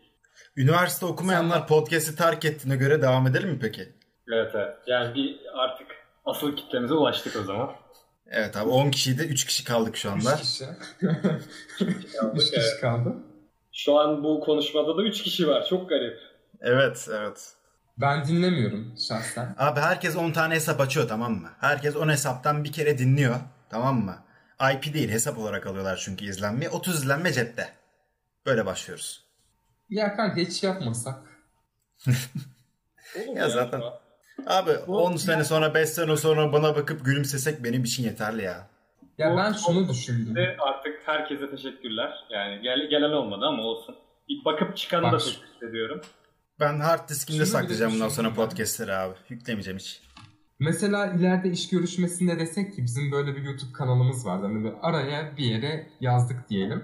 Üniversite 0.57 1.05
okumayanlar 1.05 1.67
podcast'i 1.67 2.15
terk 2.15 2.45
ettiğine 2.45 2.75
göre 2.75 3.01
devam 3.01 3.27
edelim 3.27 3.49
mi 3.49 3.59
peki? 3.61 3.93
Evet 4.31 4.51
evet. 4.55 4.75
Yani 4.87 5.15
bir 5.15 5.39
artık 5.53 5.87
asıl 6.25 6.55
kitlemize 6.55 6.93
ulaştık 6.93 7.35
o 7.41 7.43
zaman. 7.43 7.71
Evet 8.29 8.57
abi 8.57 8.69
10 8.69 8.91
kişiydi 8.91 9.21
3 9.21 9.45
kişi 9.45 9.63
kaldık 9.63 9.97
şu 9.97 10.11
anda. 10.11 10.33
3 10.33 10.41
kişi. 10.41 10.65
3 12.35 12.51
kişi 12.51 12.81
kaldı. 12.81 13.15
Şu 13.73 13.99
an 13.99 14.23
bu 14.23 14.39
konuşmada 14.39 14.97
da 14.97 15.03
3 15.03 15.23
kişi 15.23 15.47
var. 15.47 15.65
Çok 15.69 15.89
garip. 15.89 16.19
Evet, 16.61 17.07
evet. 17.13 17.53
Ben 17.97 18.27
dinlemiyorum 18.27 18.95
şahsen. 19.07 19.55
Abi 19.57 19.79
herkes 19.79 20.15
10 20.15 20.31
tane 20.31 20.53
hesap 20.55 20.81
açıyor 20.81 21.07
tamam 21.07 21.33
mı? 21.33 21.49
Herkes 21.59 21.95
10 21.95 22.09
hesaptan 22.09 22.63
bir 22.63 22.71
kere 22.71 22.97
dinliyor 22.97 23.35
tamam 23.69 24.05
mı? 24.05 24.15
IP 24.73 24.93
değil 24.93 25.09
hesap 25.09 25.37
olarak 25.37 25.67
alıyorlar 25.67 26.01
çünkü 26.05 26.25
izlenmeyi. 26.25 26.69
30 26.69 26.95
izlenme 26.95 27.33
cepte. 27.33 27.69
Böyle 28.45 28.65
başlıyoruz. 28.65 29.23
Ya 29.89 30.15
kanka 30.15 30.35
hiç 30.41 30.63
yapmasak. 30.63 31.15
Ya 33.35 33.49
zaten- 33.49 33.81
an? 33.81 33.93
Abi 34.47 34.71
Bu- 34.87 34.97
10 35.03 35.15
sene 35.15 35.43
sonra 35.43 35.73
5 35.73 35.89
sene 35.89 36.17
sonra 36.17 36.53
bana 36.53 36.75
bakıp 36.75 37.05
gülümsesek 37.05 37.63
benim 37.63 37.83
için 37.83 38.03
yeterli 38.03 38.43
ya. 38.43 38.67
Ya 39.17 39.31
Bu- 39.33 39.37
ben 39.37 39.53
şunu 39.53 39.89
düşündüm. 39.89 40.35
Ve 40.35 40.57
artık 40.59 40.99
herkese 41.05 41.49
teşekkürler. 41.51 42.13
Yani 42.29 42.61
gel, 42.61 42.79
gelen 42.89 43.11
olmadı 43.11 43.45
ama 43.45 43.63
olsun. 43.63 43.95
Bir 44.29 44.45
bakıp 44.45 44.77
çıkanı 44.77 45.03
da 45.07 45.11
Bak. 45.11 45.21
teşekkür 45.21 45.67
ediyorum. 45.69 46.01
Ben 46.61 46.79
hard 46.79 47.09
diskimde 47.09 47.45
saklayacağım 47.45 47.93
bundan 47.93 48.09
sonra 48.09 48.33
podcastleri 48.33 48.93
abi. 48.93 49.15
Yüklemeyeceğim 49.29 49.79
hiç. 49.79 50.01
Mesela 50.59 51.07
ileride 51.07 51.51
iş 51.51 51.69
görüşmesinde 51.69 52.39
desek 52.39 52.75
ki 52.75 52.83
bizim 52.83 53.11
böyle 53.11 53.35
bir 53.35 53.41
YouTube 53.41 53.73
kanalımız 53.73 54.25
var. 54.25 54.41
Hani 54.41 54.73
araya 54.81 55.37
bir 55.37 55.43
yere 55.45 55.87
yazdık 56.01 56.49
diyelim. 56.49 56.83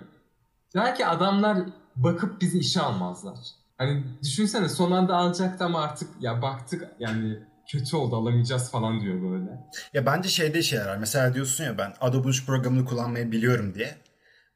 Belki 0.75 1.05
adamlar 1.05 1.57
bakıp 1.95 2.41
bizi 2.41 2.59
işe 2.59 2.81
almazlar. 2.81 3.37
Hani 3.77 4.03
düşünsene 4.23 4.69
son 4.69 4.91
anda 4.91 5.15
alacaktı 5.15 5.65
ama 5.65 5.81
artık 5.81 6.09
ya 6.21 6.41
baktık 6.41 6.87
yani 6.99 7.39
kötü 7.71 7.95
oldu 7.95 8.15
alamayacağız 8.15 8.71
falan 8.71 9.01
diyor 9.01 9.21
böyle. 9.21 9.51
Ya 9.93 10.05
bence 10.05 10.29
şeyde 10.29 10.59
işe 10.59 10.75
yarar. 10.75 10.97
Mesela 10.97 11.33
diyorsun 11.33 11.63
ya 11.63 11.77
ben 11.77 11.93
Adobe 11.99 12.27
Bridge 12.27 12.45
programını 12.45 12.85
kullanmayı 12.85 13.31
biliyorum 13.31 13.73
diye. 13.75 13.95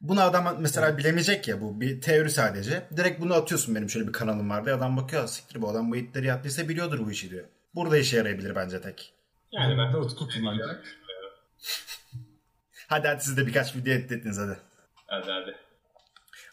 Bunu 0.02 0.20
adam 0.20 0.56
mesela 0.60 0.98
bilemeyecek 0.98 1.48
ya 1.48 1.60
bu 1.60 1.80
bir 1.80 2.00
teori 2.00 2.30
sadece. 2.30 2.86
Direkt 2.96 3.20
bunu 3.20 3.34
atıyorsun 3.34 3.74
benim 3.74 3.90
şöyle 3.90 4.08
bir 4.08 4.12
kanalım 4.12 4.50
var 4.50 4.64
diye 4.64 4.74
adam 4.74 4.96
bakıyor 4.96 5.26
siktir 5.26 5.62
bu 5.62 5.70
adam 5.70 5.90
bu 5.92 5.96
itleri 5.96 6.26
yaptıysa 6.26 6.68
biliyordur 6.68 7.06
bu 7.06 7.10
işi 7.10 7.30
diyor. 7.30 7.44
Burada 7.74 7.98
işe 7.98 8.16
yarayabilir 8.16 8.54
bence 8.54 8.80
tek. 8.80 9.12
Yani 9.52 9.78
ben 9.78 9.92
de 9.92 9.96
Utku 9.96 10.28
kullanacak. 10.28 10.84
Hadi 12.88 13.08
hadi 13.08 13.24
siz 13.24 13.36
de 13.36 13.46
birkaç 13.46 13.76
video 13.76 13.94
editlediniz 13.94 14.38
hadi. 14.38 14.56
hadi 15.06 15.30
hadi. 15.30 15.56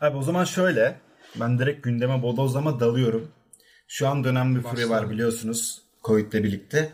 Abi 0.01 0.17
o 0.17 0.21
zaman 0.21 0.43
şöyle. 0.43 0.99
Ben 1.35 1.59
direkt 1.59 1.83
gündeme 1.83 2.21
bodozlama 2.21 2.79
dalıyorum. 2.79 3.31
Şu 3.87 4.07
an 4.07 4.23
dönem 4.23 4.55
bir 4.55 4.61
furya 4.61 4.89
var 4.89 5.09
biliyorsunuz. 5.09 5.81
Covid'le 6.03 6.33
birlikte. 6.33 6.93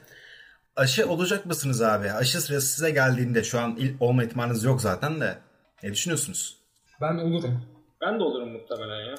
Aşı 0.76 1.10
olacak 1.10 1.46
mısınız 1.46 1.82
abi? 1.82 2.12
Aşı 2.12 2.42
sırası 2.42 2.68
size 2.68 2.92
geldiğinde 2.92 3.44
şu 3.44 3.60
an 3.60 3.80
olma 4.00 4.24
ihtimaliniz 4.24 4.64
yok 4.64 4.82
zaten 4.82 5.22
de. 5.22 5.38
Ne 5.86 5.92
düşünüyorsunuz? 5.94 6.58
Ben 7.02 7.18
olurum. 7.18 7.62
Ben 8.02 8.20
de 8.20 8.24
olurum 8.24 8.52
muhtemelen 8.52 9.06
ya. 9.06 9.16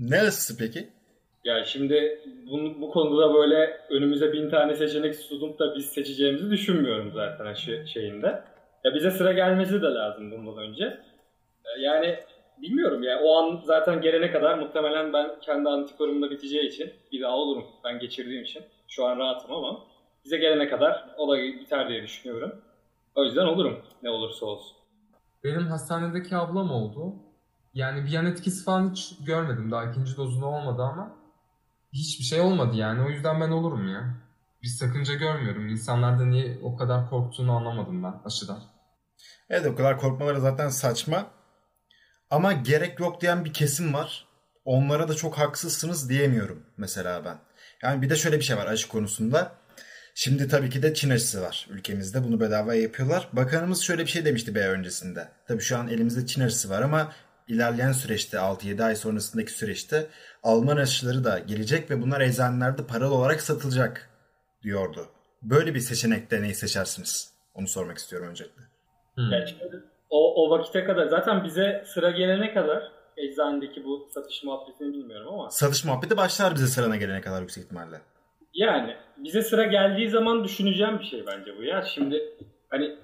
Neresi 0.00 0.56
peki? 0.58 0.88
Ya 1.44 1.64
şimdi 1.64 2.20
bu, 2.50 2.80
bu 2.80 2.90
konuda 2.90 3.34
böyle 3.34 3.80
önümüze 3.90 4.32
bin 4.32 4.50
tane 4.50 4.74
seçenek 4.76 5.14
sunup 5.14 5.58
da 5.58 5.74
biz 5.76 5.86
seçeceğimizi 5.86 6.50
düşünmüyorum 6.50 7.12
zaten 7.14 7.46
aşı 7.46 7.84
şeyinde. 7.92 8.26
Ya 8.84 8.94
bize 8.94 9.10
sıra 9.10 9.32
gelmesi 9.32 9.82
de 9.82 9.86
lazım 9.86 10.30
bundan 10.32 10.58
önce. 10.58 10.84
E, 11.64 11.80
Yani 11.80 12.16
bilmiyorum 12.62 13.02
ya 13.02 13.20
o 13.22 13.36
an 13.36 13.60
zaten 13.64 14.00
gelene 14.00 14.32
kadar 14.32 14.58
muhtemelen 14.58 15.12
ben 15.12 15.40
kendi 15.40 15.68
antikorum 15.68 16.22
da 16.22 16.30
biteceği 16.30 16.68
için 16.68 16.92
bir 17.12 17.22
daha 17.22 17.36
olurum 17.36 17.64
ben 17.84 17.98
geçirdiğim 17.98 18.42
için. 18.42 18.62
Şu 18.88 19.04
an 19.04 19.18
rahatım 19.18 19.52
ama 19.52 19.84
bize 20.24 20.36
gelene 20.36 20.68
kadar 20.68 21.06
o 21.18 21.28
da 21.32 21.38
biter 21.38 21.88
diye 21.88 22.02
düşünüyorum. 22.02 22.62
O 23.14 23.24
yüzden 23.24 23.46
olurum 23.46 23.82
ne 24.02 24.10
olursa 24.10 24.46
olsun. 24.46 24.76
Benim 25.46 25.66
hastanedeki 25.66 26.36
ablam 26.36 26.70
oldu. 26.70 27.14
Yani 27.74 28.04
bir 28.04 28.10
yan 28.10 28.26
etkisi 28.26 28.64
falan 28.64 28.90
hiç 28.90 29.16
görmedim. 29.26 29.70
Daha 29.70 29.84
ikinci 29.84 30.16
dozunu 30.16 30.46
olmadı 30.46 30.82
ama 30.82 31.16
hiçbir 31.92 32.24
şey 32.24 32.40
olmadı 32.40 32.76
yani. 32.76 33.02
O 33.02 33.08
yüzden 33.08 33.40
ben 33.40 33.50
olurum 33.50 33.88
ya. 33.88 34.14
Bir 34.62 34.68
sakınca 34.68 35.14
görmüyorum. 35.14 35.68
İnsanlar 35.68 36.18
da 36.18 36.24
niye 36.24 36.58
o 36.62 36.76
kadar 36.76 37.10
korktuğunu 37.10 37.52
anlamadım 37.52 38.02
ben 38.02 38.14
aşıdan. 38.24 38.62
Evet 39.50 39.66
o 39.66 39.74
kadar 39.74 39.98
korkmaları 39.98 40.40
zaten 40.40 40.68
saçma. 40.68 41.26
Ama 42.30 42.52
gerek 42.52 43.00
yok 43.00 43.20
diyen 43.20 43.44
bir 43.44 43.52
kesim 43.52 43.94
var. 43.94 44.26
Onlara 44.64 45.08
da 45.08 45.14
çok 45.14 45.38
haksızsınız 45.38 46.10
diyemiyorum 46.10 46.66
mesela 46.76 47.24
ben. 47.24 47.38
Yani 47.82 48.02
bir 48.02 48.10
de 48.10 48.16
şöyle 48.16 48.38
bir 48.38 48.44
şey 48.44 48.56
var 48.56 48.66
aşı 48.66 48.88
konusunda. 48.88 49.52
Şimdi 50.18 50.48
tabii 50.48 50.70
ki 50.70 50.82
de 50.82 50.94
Çin 50.94 51.10
aşısı 51.10 51.42
var 51.42 51.66
ülkemizde. 51.70 52.24
Bunu 52.24 52.40
bedavaya 52.40 52.82
yapıyorlar. 52.82 53.28
Bakanımız 53.32 53.82
şöyle 53.82 54.02
bir 54.02 54.10
şey 54.10 54.24
demişti 54.24 54.54
bir 54.54 54.60
ay 54.60 54.68
öncesinde. 54.68 55.28
Tabii 55.48 55.60
şu 55.60 55.78
an 55.78 55.88
elimizde 55.88 56.26
Çin 56.26 56.40
aşısı 56.40 56.70
var 56.70 56.82
ama 56.82 57.12
ilerleyen 57.48 57.92
süreçte 57.92 58.36
6-7 58.36 58.84
ay 58.84 58.96
sonrasındaki 58.96 59.52
süreçte 59.52 60.06
Alman 60.42 60.76
aşıları 60.76 61.24
da 61.24 61.38
gelecek 61.38 61.90
ve 61.90 62.02
bunlar 62.02 62.20
eczanelerde 62.20 62.86
paralı 62.86 63.14
olarak 63.14 63.40
satılacak 63.40 64.10
diyordu. 64.62 65.08
Böyle 65.42 65.74
bir 65.74 65.80
seçenekte 65.80 66.42
neyi 66.42 66.54
seçersiniz? 66.54 67.32
Onu 67.54 67.68
sormak 67.68 67.98
istiyorum 67.98 68.28
öncelikle. 68.28 68.62
Hmm. 69.14 69.32
Yani 69.32 69.44
o, 70.10 70.44
o 70.44 70.50
vakite 70.50 70.84
kadar 70.84 71.06
zaten 71.06 71.44
bize 71.44 71.84
sıra 71.86 72.10
gelene 72.10 72.54
kadar 72.54 72.92
eczanedeki 73.16 73.84
bu 73.84 74.08
satış 74.14 74.44
muhabbetini 74.44 74.92
bilmiyorum 74.92 75.34
ama 75.34 75.50
Satış 75.50 75.84
muhabbeti 75.84 76.16
başlar 76.16 76.54
bize 76.54 76.66
sırana 76.66 76.96
gelene 76.96 77.20
kadar 77.20 77.40
yüksek 77.40 77.64
ihtimalle. 77.64 78.00
Yani 78.56 78.96
bize 79.16 79.42
sıra 79.42 79.64
geldiği 79.64 80.10
zaman 80.10 80.44
düşüneceğim 80.44 80.98
bir 80.98 81.04
şey 81.04 81.26
bence 81.26 81.56
bu 81.58 81.62
ya. 81.62 81.82
Şimdi 81.82 82.22
hani 82.68 82.96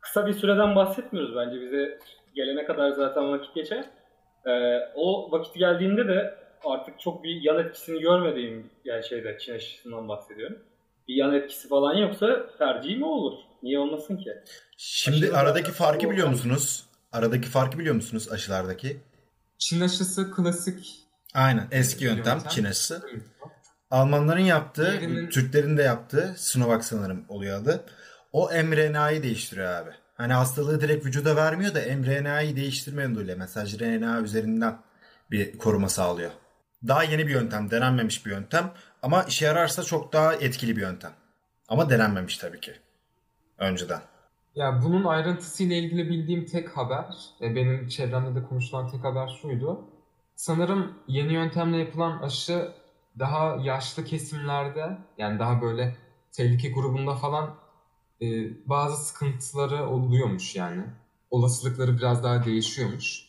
kısa 0.00 0.26
bir 0.26 0.32
süreden 0.32 0.76
bahsetmiyoruz 0.76 1.36
bence 1.36 1.60
bize 1.60 1.98
gelene 2.34 2.64
kadar 2.64 2.90
zaten 2.90 3.32
vakit 3.32 3.54
geçer. 3.54 3.84
Ee, 4.46 4.78
o 4.94 5.32
vakit 5.32 5.54
geldiğinde 5.54 6.08
de 6.08 6.34
artık 6.64 7.00
çok 7.00 7.24
bir 7.24 7.40
yan 7.42 7.58
etkisini 7.58 8.00
görmediğim 8.00 8.70
yani 8.84 9.04
şeyde 9.08 9.38
Çin 9.38 9.54
aşısından 9.54 10.08
bahsediyorum. 10.08 10.58
Bir 11.08 11.14
yan 11.14 11.34
etkisi 11.34 11.68
falan 11.68 11.94
yoksa 11.94 12.56
tercihim 12.58 13.02
o 13.02 13.06
olur. 13.08 13.38
Niye 13.62 13.78
olmasın 13.78 14.16
ki? 14.16 14.32
Şimdi 14.76 15.16
Aşırı 15.26 15.36
aradaki 15.36 15.68
da- 15.68 15.72
farkı 15.72 16.10
biliyor 16.10 16.28
musunuz? 16.28 16.86
Aradaki 17.12 17.48
farkı 17.48 17.78
biliyor 17.78 17.94
musunuz 17.94 18.28
aşılardaki? 18.32 18.96
Çin 19.58 19.80
aşısı 19.80 20.30
klasik. 20.36 20.94
Aynen 21.34 21.68
eski 21.70 22.04
yöntem 22.04 22.34
yöntem. 22.34 22.50
Çin 22.50 22.64
aşısı. 22.64 23.02
Almanların 23.90 24.40
yaptığı, 24.40 25.00
Diğerinin- 25.00 25.28
Türklerin 25.30 25.76
de 25.76 25.82
yaptığı 25.82 26.34
Sinovac 26.36 26.84
sanırım 26.84 27.24
oluyor 27.28 27.58
adı. 27.62 27.84
O 28.32 28.50
mRNA'yı 28.64 29.22
değiştiriyor 29.22 29.72
abi. 29.72 29.90
Hani 30.14 30.32
hastalığı 30.32 30.80
direkt 30.80 31.06
vücuda 31.06 31.36
vermiyor 31.36 31.74
da 31.74 31.80
mRNA'yı 31.96 32.56
değiştirme 32.56 33.02
yoluyla 33.02 33.36
mesaj 33.36 33.80
RNA 33.80 34.20
üzerinden 34.20 34.78
bir 35.30 35.58
koruma 35.58 35.88
sağlıyor. 35.88 36.30
Daha 36.88 37.02
yeni 37.04 37.26
bir 37.26 37.32
yöntem, 37.32 37.70
denenmemiş 37.70 38.26
bir 38.26 38.30
yöntem 38.30 38.70
ama 39.02 39.22
işe 39.22 39.46
yararsa 39.46 39.82
çok 39.82 40.12
daha 40.12 40.34
etkili 40.34 40.76
bir 40.76 40.80
yöntem. 40.82 41.12
Ama 41.68 41.90
denenmemiş 41.90 42.38
tabii 42.38 42.60
ki. 42.60 42.72
Önceden. 43.58 44.00
Ya 44.54 44.80
bunun 44.84 45.04
ayrıntısıyla 45.04 45.76
ilgili 45.76 46.08
bildiğim 46.08 46.44
tek 46.46 46.76
haber, 46.76 47.04
e, 47.40 47.54
benim 47.54 47.88
çevremde 47.88 48.40
de 48.40 48.44
konuşulan 48.44 48.90
tek 48.90 49.04
haber 49.04 49.38
şuydu. 49.42 49.84
Sanırım 50.36 50.92
yeni 51.08 51.32
yöntemle 51.32 51.76
yapılan 51.78 52.22
aşı 52.22 52.68
daha 53.18 53.56
yaşlı 53.62 54.04
kesimlerde, 54.04 54.98
yani 55.18 55.38
daha 55.38 55.62
böyle 55.62 55.96
tehlike 56.32 56.70
grubunda 56.70 57.14
falan 57.14 57.54
e, 58.22 58.26
bazı 58.68 59.04
sıkıntıları 59.04 59.88
oluyormuş 59.88 60.56
yani. 60.56 60.82
Olasılıkları 61.30 61.98
biraz 61.98 62.24
daha 62.24 62.44
değişiyormuş 62.44 63.26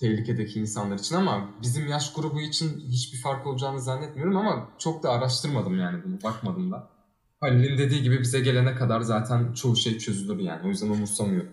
tehlikedeki 0.00 0.60
insanlar 0.60 0.98
için 0.98 1.16
ama 1.16 1.50
bizim 1.62 1.86
yaş 1.86 2.12
grubu 2.12 2.40
için 2.40 2.80
hiçbir 2.88 3.18
fark 3.18 3.46
olacağını 3.46 3.80
zannetmiyorum 3.80 4.36
ama 4.36 4.68
çok 4.78 5.02
da 5.02 5.10
araştırmadım 5.10 5.78
yani 5.78 6.04
bunu, 6.04 6.22
bakmadım 6.22 6.72
da. 6.72 6.88
Halil'in 7.40 7.78
dediği 7.78 8.02
gibi 8.02 8.20
bize 8.20 8.40
gelene 8.40 8.74
kadar 8.74 9.00
zaten 9.00 9.52
çoğu 9.52 9.76
şey 9.76 9.98
çözülür 9.98 10.38
yani. 10.38 10.66
O 10.66 10.68
yüzden 10.68 10.88
umursamıyorum. 10.88 11.50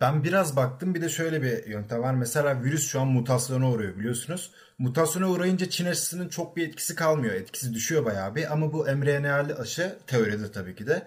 Ben 0.00 0.24
biraz 0.24 0.56
baktım 0.56 0.94
bir 0.94 1.02
de 1.02 1.08
şöyle 1.08 1.42
bir 1.42 1.66
yöntem 1.66 2.02
var. 2.02 2.14
Mesela 2.14 2.62
virüs 2.64 2.88
şu 2.88 3.00
an 3.00 3.06
mutasyona 3.08 3.70
uğruyor 3.70 3.96
biliyorsunuz. 3.98 4.50
Mutasyona 4.78 5.30
uğrayınca 5.30 5.70
Çin 5.70 5.86
aşısının 5.86 6.28
çok 6.28 6.56
bir 6.56 6.68
etkisi 6.68 6.94
kalmıyor. 6.94 7.34
Etkisi 7.34 7.74
düşüyor 7.74 8.04
bayağı 8.04 8.34
bir 8.34 8.52
ama 8.52 8.72
bu 8.72 8.84
mRNA'lı 8.84 9.54
aşı 9.58 9.96
teoride 10.06 10.52
tabii 10.52 10.74
ki 10.74 10.86
de 10.86 11.02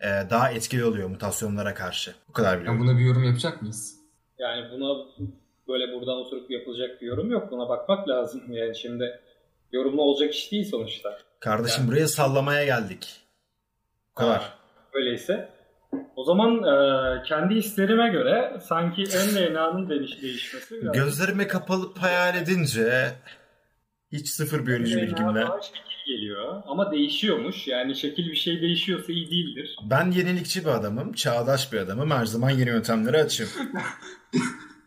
e, 0.00 0.06
daha 0.30 0.50
etkili 0.50 0.84
oluyor 0.84 1.08
mutasyonlara 1.08 1.74
karşı. 1.74 2.14
Bu 2.28 2.32
kadar 2.32 2.54
Ya 2.54 2.60
biliyorum. 2.60 2.80
buna 2.80 2.98
bir 2.98 3.04
yorum 3.04 3.24
yapacak 3.24 3.62
mıyız? 3.62 3.94
Yani 4.38 4.70
buna 4.70 5.04
böyle 5.68 5.92
buradan 5.92 6.16
oturup 6.16 6.50
yapılacak 6.50 7.02
bir 7.02 7.06
yorum 7.06 7.30
yok. 7.30 7.50
Buna 7.50 7.68
bakmak 7.68 8.08
lazım. 8.08 8.42
Yani 8.52 8.76
şimdi 8.76 9.20
yorumlu 9.72 10.02
olacak 10.02 10.34
iş 10.34 10.52
değil 10.52 10.64
sonuçta. 10.70 11.18
Kardeşim 11.40 11.82
Yani- 11.82 11.90
buraya 11.92 12.08
sallamaya 12.08 12.64
geldik. 12.64 13.20
Bu 14.10 14.14
kadar. 14.14 14.38
Ha, 14.40 14.54
Öyleyse 14.92 15.48
o 16.16 16.24
zaman 16.24 16.54
e, 16.62 17.22
kendi 17.22 17.54
hislerime 17.54 18.08
göre 18.08 18.58
sanki 18.62 19.02
mRNA'nın 19.02 19.88
değiş 19.90 20.22
değişmesi 20.22 20.82
biraz 20.82 20.92
Gözlerimi 20.92 21.48
kapalıp 21.48 21.98
hayal 21.98 22.36
edince 22.36 23.12
hiç 24.12 24.28
sıfır 24.28 24.66
biyoloji 24.66 24.96
mRNA 24.96 25.02
bilgimle. 25.06 25.40
şekil 25.62 26.12
geliyor 26.16 26.62
ama 26.66 26.90
değişiyormuş. 26.92 27.68
Yani 27.68 27.94
şekil 27.96 28.26
bir 28.30 28.36
şey 28.36 28.60
değişiyorsa 28.62 29.12
iyi 29.12 29.30
değildir. 29.30 29.76
Ben 29.90 30.10
yenilikçi 30.10 30.60
bir 30.64 30.70
adamım, 30.70 31.12
çağdaş 31.12 31.72
bir 31.72 31.78
adamım. 31.78 32.10
Her 32.10 32.24
zaman 32.24 32.50
yeni 32.50 32.68
yöntemleri 32.68 33.16
açığım. 33.16 33.48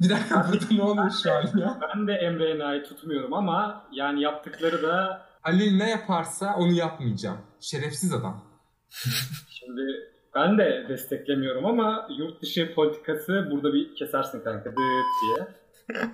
Bir 0.02 0.10
dakika 0.10 0.48
burada 0.52 0.66
ne 0.72 0.82
oluyor 0.84 1.12
şu 1.24 1.32
an 1.34 1.60
ya? 1.60 1.80
Ben 1.82 2.08
de 2.08 2.14
Emre 2.14 2.50
Enayi 2.50 2.84
tutmuyorum 2.84 3.34
ama 3.34 3.88
yani 3.92 4.22
yaptıkları 4.22 4.84
da 4.84 5.28
Halil 5.42 5.78
ne 5.78 5.90
yaparsa 5.90 6.56
onu 6.56 6.72
yapmayacağım. 6.74 7.38
Şerefsiz 7.60 8.14
adam. 8.14 8.46
şimdi 9.50 9.82
ben 10.38 10.58
de 10.58 10.86
desteklemiyorum 10.90 11.66
ama 11.66 12.08
yurt 12.18 12.42
dışı 12.42 12.74
politikası 12.76 13.48
burada 13.52 13.74
bir 13.74 13.96
kesersin 13.96 14.42
kanka 14.44 14.74
diye. 14.76 15.48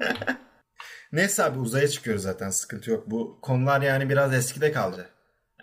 Neyse 1.11 1.43
abi 1.43 1.59
uzaya 1.59 1.87
çıkıyoruz 1.87 2.23
zaten 2.23 2.49
sıkıntı 2.49 2.91
yok. 2.91 3.03
Bu 3.07 3.39
konular 3.41 3.81
yani 3.81 4.09
biraz 4.09 4.33
eskide 4.33 4.71
kaldı. 4.71 5.05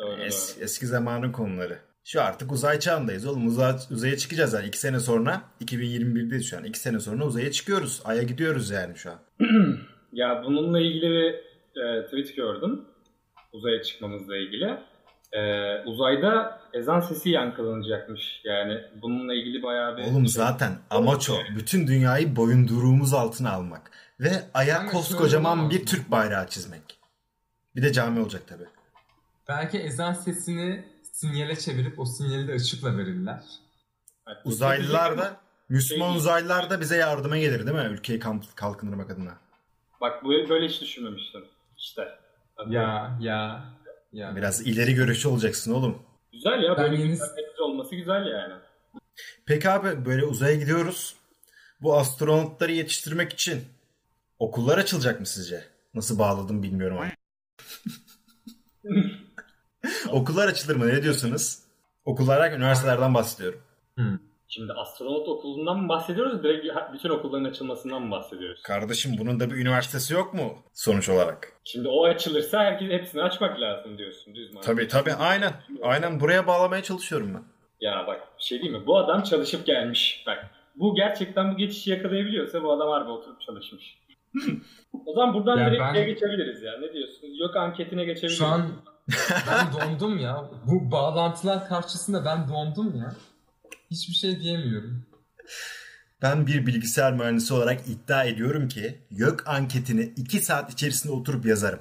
Doğru, 0.01 0.21
Es- 0.21 0.57
doğru. 0.57 0.65
eski 0.65 0.87
zamanın 0.87 1.33
konuları. 1.33 1.79
Şu 2.05 2.23
artık 2.23 2.53
uzay 2.53 2.79
çağındayız 2.79 3.27
oğlum. 3.27 3.47
Uzay, 3.47 3.75
uzaya 3.91 4.17
çıkacağız 4.17 4.53
yani. 4.53 4.67
iki 4.67 4.79
sene 4.79 5.01
sonra 5.01 5.43
2021'deyiz 5.65 6.43
şu 6.43 6.57
an. 6.59 6.65
iki 6.65 6.79
sene 6.79 7.01
sonra 7.01 7.25
uzaya 7.25 7.51
çıkıyoruz. 7.53 8.01
Ay'a 8.05 8.23
gidiyoruz 8.23 8.71
yani 8.71 8.97
şu 8.97 9.11
an. 9.11 9.19
Ya 10.13 10.43
bununla 10.45 10.81
ilgili 10.81 11.11
bir 11.11 11.35
e, 11.83 12.05
tweet 12.05 12.37
gördüm. 12.37 12.85
Uzaya 13.53 13.83
çıkmamızla 13.83 14.37
ilgili. 14.37 14.79
E, 15.33 15.41
uzayda 15.87 16.61
ezan 16.73 17.01
sesi 17.01 17.31
yankılanacakmış. 17.31 18.41
Yani 18.45 18.81
bununla 19.03 19.35
ilgili 19.35 19.63
bayağı 19.63 19.97
bir... 19.97 20.03
Oğlum 20.03 20.27
zaten 20.27 20.73
amaç 20.91 21.31
o. 21.31 21.35
Bütün 21.57 21.87
dünyayı 21.87 22.37
boyunduruğumuz 22.37 23.15
altına 23.15 23.53
almak. 23.53 23.91
Ve 24.21 24.33
Ay'a 24.55 24.77
Kanka 24.77 24.93
koskocaman 24.93 25.71
bir. 25.71 25.87
Türk 25.87 26.11
bayrağı 26.11 26.49
çizmek. 26.49 26.83
Bir 27.77 27.83
de 27.83 27.93
cami 27.93 28.21
olacak 28.21 28.43
tabii. 28.49 28.69
Belki 29.49 29.79
ezan 29.79 30.13
sesini 30.13 30.85
sinyale 31.13 31.57
çevirip 31.57 31.99
o 31.99 32.05
sinyali 32.05 32.49
de 32.49 32.55
ışıkla 32.55 32.99
verirler. 32.99 33.41
Uzaylılar 34.45 35.19
da 35.19 35.37
Müslüman 35.69 36.09
Şey- 36.09 36.17
uzaylılar 36.19 36.71
da 36.71 36.81
bize 36.81 36.97
yardıma 36.97 37.39
gelir 37.39 37.67
değil 37.67 37.79
mi? 37.79 37.93
Ülkeyi 37.93 38.21
kalkındırmak 38.57 39.11
adına. 39.11 39.39
Bak 40.01 40.25
böyle, 40.25 40.49
böyle 40.49 40.69
hiç 40.69 40.81
düşünmemiştim. 40.81 41.45
İşte. 41.79 42.09
Ya 42.69 43.19
ya 43.21 43.65
ya. 44.13 44.37
Biraz 44.37 44.67
ileri 44.67 44.95
görüşlü 44.95 45.29
olacaksın 45.29 45.73
oğlum. 45.75 46.03
Güzel 46.33 46.63
ya. 46.63 46.77
Ben 46.77 46.85
Böyle 46.85 47.03
yeni- 47.03 47.11
güzel 47.11 47.29
olması 47.61 47.95
güzel 47.95 48.27
yani. 48.27 48.55
Peki 49.47 49.71
abi 49.71 50.05
böyle 50.05 50.25
uzaya 50.25 50.55
gidiyoruz. 50.57 51.17
Bu 51.81 51.97
astronotları 51.97 52.73
yetiştirmek 52.73 53.33
için 53.33 53.65
okullar 54.39 54.79
açılacak 54.79 55.21
mı 55.21 55.27
sizce? 55.27 55.65
Nasıl 55.95 56.19
bağladım 56.19 56.63
bilmiyorum 56.63 56.99
okullar 60.09 60.49
açılır 60.49 60.77
mı? 60.77 60.89
Ne 60.89 61.03
diyorsunuz? 61.03 61.59
Okullar 62.05 62.41
üniversitelerden 62.53 63.15
bahsediyorum. 63.15 63.61
Şimdi 64.53 64.73
astronot 64.73 65.29
okulundan 65.29 65.79
mı 65.79 65.89
bahsediyoruz? 65.89 66.43
Direkt 66.43 66.67
bütün 66.93 67.09
okulların 67.09 67.45
açılmasından 67.45 68.03
mı 68.03 68.11
bahsediyoruz? 68.11 68.63
Kardeşim 68.63 69.13
bunun 69.19 69.41
da 69.41 69.51
bir 69.51 69.57
üniversitesi 69.57 70.15
yok 70.15 70.35
mu? 70.35 70.59
Sonuç 70.73 71.09
olarak. 71.09 71.53
Şimdi 71.65 71.89
o 71.89 72.05
açılırsa 72.05 72.59
herkes 72.59 72.91
hepsini 72.91 73.23
açmak 73.23 73.61
lazım 73.61 73.99
diyorsun. 73.99 74.35
Düz 74.35 74.55
mantık. 74.55 74.73
Tabii 74.73 74.89
tabii 74.89 75.13
aynen. 75.13 75.53
Aynen 75.83 76.21
buraya 76.21 76.47
bağlamaya 76.47 76.83
çalışıyorum 76.83 77.35
ben. 77.35 77.43
Ya 77.81 78.05
bak 78.07 78.21
bir 78.39 78.45
şey 78.45 78.63
değil 78.63 78.73
mi? 78.73 78.87
Bu 78.87 78.99
adam 78.99 79.23
çalışıp 79.23 79.67
gelmiş. 79.67 80.25
Bak 80.27 80.51
bu 80.77 80.95
gerçekten 80.95 81.53
bu 81.53 81.57
geçişi 81.57 81.91
yakalayabiliyorsa 81.91 82.63
bu 82.63 82.73
adam 82.73 82.89
harbi 82.89 83.11
oturup 83.11 83.41
çalışmış. 83.41 83.99
o 85.07 85.13
zaman 85.15 85.35
buradan 85.35 85.59
Ya 85.59 85.67
direkt 85.67 85.83
ben- 85.83 86.07
geçebiliriz 86.07 86.63
ya. 86.63 86.73
Ne 86.81 86.93
diyorsunuz? 86.93 87.41
Yok 87.41 87.57
anketine 87.57 88.05
geçebiliriz. 88.05 88.39
Şu 88.39 88.47
an 88.47 88.71
ben 89.51 89.67
dondum 89.73 90.19
ya. 90.19 90.51
Bu 90.67 90.91
bağlantılar 90.93 91.69
karşısında 91.69 92.25
ben 92.25 92.49
dondum 92.49 92.97
ya. 92.99 93.13
Hiçbir 93.91 94.15
şey 94.15 94.41
diyemiyorum. 94.41 95.07
Ben 96.23 96.47
bir 96.47 96.67
bilgisayar 96.67 97.13
mühendisi 97.13 97.55
olarak 97.55 97.89
iddia 97.89 98.25
ediyorum 98.25 98.69
ki 98.69 98.99
YÖK 99.11 99.49
anketini 99.49 100.03
2 100.17 100.41
saat 100.41 100.73
içerisinde 100.73 101.13
oturup 101.13 101.47
yazarım. 101.47 101.81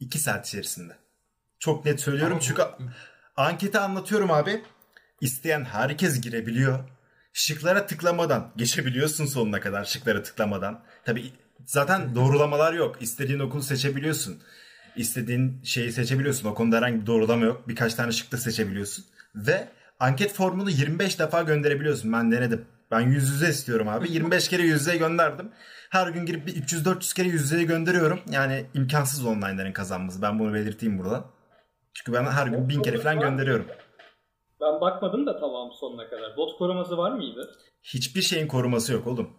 2 0.00 0.18
saat 0.18 0.48
içerisinde. 0.48 0.96
Çok 1.58 1.84
net 1.84 2.00
söylüyorum 2.00 2.32
Ama 2.32 2.40
bu- 2.40 2.44
çünkü 2.44 2.62
anketi 3.36 3.78
anlatıyorum 3.78 4.30
abi. 4.30 4.62
İsteyen 5.20 5.64
herkes 5.64 6.20
girebiliyor. 6.20 6.88
Şıklara 7.32 7.86
tıklamadan 7.86 8.52
geçebiliyorsun 8.56 9.26
sonuna 9.26 9.60
kadar 9.60 9.84
şıklara 9.84 10.22
tıklamadan. 10.22 10.84
Tabi 11.04 11.32
zaten 11.66 12.14
doğrulamalar 12.14 12.72
yok. 12.72 12.96
İstediğin 13.02 13.38
okulu 13.38 13.62
seçebiliyorsun. 13.62 14.42
İstediğin 14.96 15.62
şeyi 15.64 15.92
seçebiliyorsun. 15.92 16.48
O 16.48 16.54
konuda 16.54 16.76
herhangi 16.76 17.00
bir 17.00 17.06
doğrulama 17.06 17.44
yok. 17.44 17.68
Birkaç 17.68 17.94
tane 17.94 18.12
şık 18.12 18.32
da 18.32 18.36
seçebiliyorsun. 18.36 19.04
Ve 19.34 19.68
anket 20.02 20.32
formunu 20.32 20.70
25 20.70 21.18
defa 21.18 21.42
gönderebiliyorsun. 21.42 22.12
Ben 22.12 22.32
denedim. 22.32 22.66
Ben 22.90 23.00
yüz 23.00 23.30
yüze 23.30 23.48
istiyorum 23.48 23.88
abi. 23.88 24.12
25 24.12 24.48
kere 24.48 24.62
yüz 24.62 24.80
yüze 24.80 24.96
gönderdim. 24.96 25.52
Her 25.90 26.08
gün 26.08 26.26
girip 26.26 26.46
bir 26.46 26.54
300-400 26.54 27.14
kere 27.14 27.28
yüz 27.28 27.42
yüze 27.42 27.64
gönderiyorum. 27.64 28.20
Yani 28.30 28.66
imkansız 28.74 29.26
online'ların 29.26 29.72
kazanması. 29.72 30.22
Ben 30.22 30.38
bunu 30.38 30.54
belirteyim 30.54 30.98
burada. 30.98 31.24
Çünkü 31.94 32.12
ben 32.12 32.24
her 32.24 32.46
gün 32.46 32.68
bin 32.68 32.82
kere 32.82 32.98
falan 32.98 33.20
gönderiyorum. 33.20 33.66
Ben 34.60 34.80
bakmadım 34.80 35.26
da 35.26 35.40
tamam 35.40 35.70
sonuna 35.80 36.10
kadar. 36.10 36.36
Bot 36.36 36.58
koruması 36.58 36.96
var 36.96 37.12
mıydı? 37.12 37.54
Hiçbir 37.82 38.22
şeyin 38.22 38.46
koruması 38.46 38.92
yok 38.92 39.06
oğlum. 39.06 39.30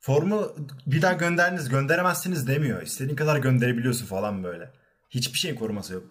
Formu 0.00 0.52
bir 0.86 1.02
daha 1.02 1.12
gönderdiniz 1.12 1.68
gönderemezsiniz 1.68 2.48
demiyor. 2.48 2.82
İstediğin 2.82 3.16
kadar 3.16 3.38
gönderebiliyorsun 3.38 4.06
falan 4.06 4.44
böyle. 4.44 4.72
Hiçbir 5.10 5.38
şeyin 5.38 5.56
koruması 5.56 5.94
yok. 5.94 6.04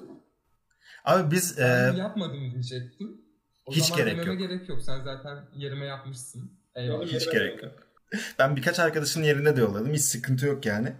Abi 1.05 1.31
biz 1.31 1.57
Ben 1.57 1.93
e, 1.93 1.97
yapmadım 1.97 2.51
diyecektim. 2.51 3.24
O 3.65 3.71
hiç 3.71 3.85
zaman 3.85 4.05
gerek 4.05 4.27
yok. 4.27 4.39
gerek 4.39 4.69
yok. 4.69 4.81
Sen 4.81 5.01
zaten 5.01 5.37
yerime 5.55 5.85
yapmışsın. 5.85 6.51
Eyvallah. 6.75 7.05
hiç 7.05 7.31
gerek 7.31 7.63
yok. 7.63 7.73
Ben 8.39 8.55
birkaç 8.55 8.79
arkadaşın 8.79 9.23
yerinde 9.23 9.55
de 9.55 9.61
yolladım. 9.61 9.93
Hiç 9.93 10.01
sıkıntı 10.01 10.45
yok 10.45 10.65
yani. 10.65 10.93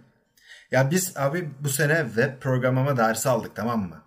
Ya 0.70 0.90
biz 0.90 1.16
abi 1.16 1.50
bu 1.60 1.68
sene 1.68 2.04
web 2.06 2.40
programlama 2.40 2.96
dersi 2.96 3.28
aldık 3.28 3.56
tamam 3.56 3.88
mı? 3.88 4.02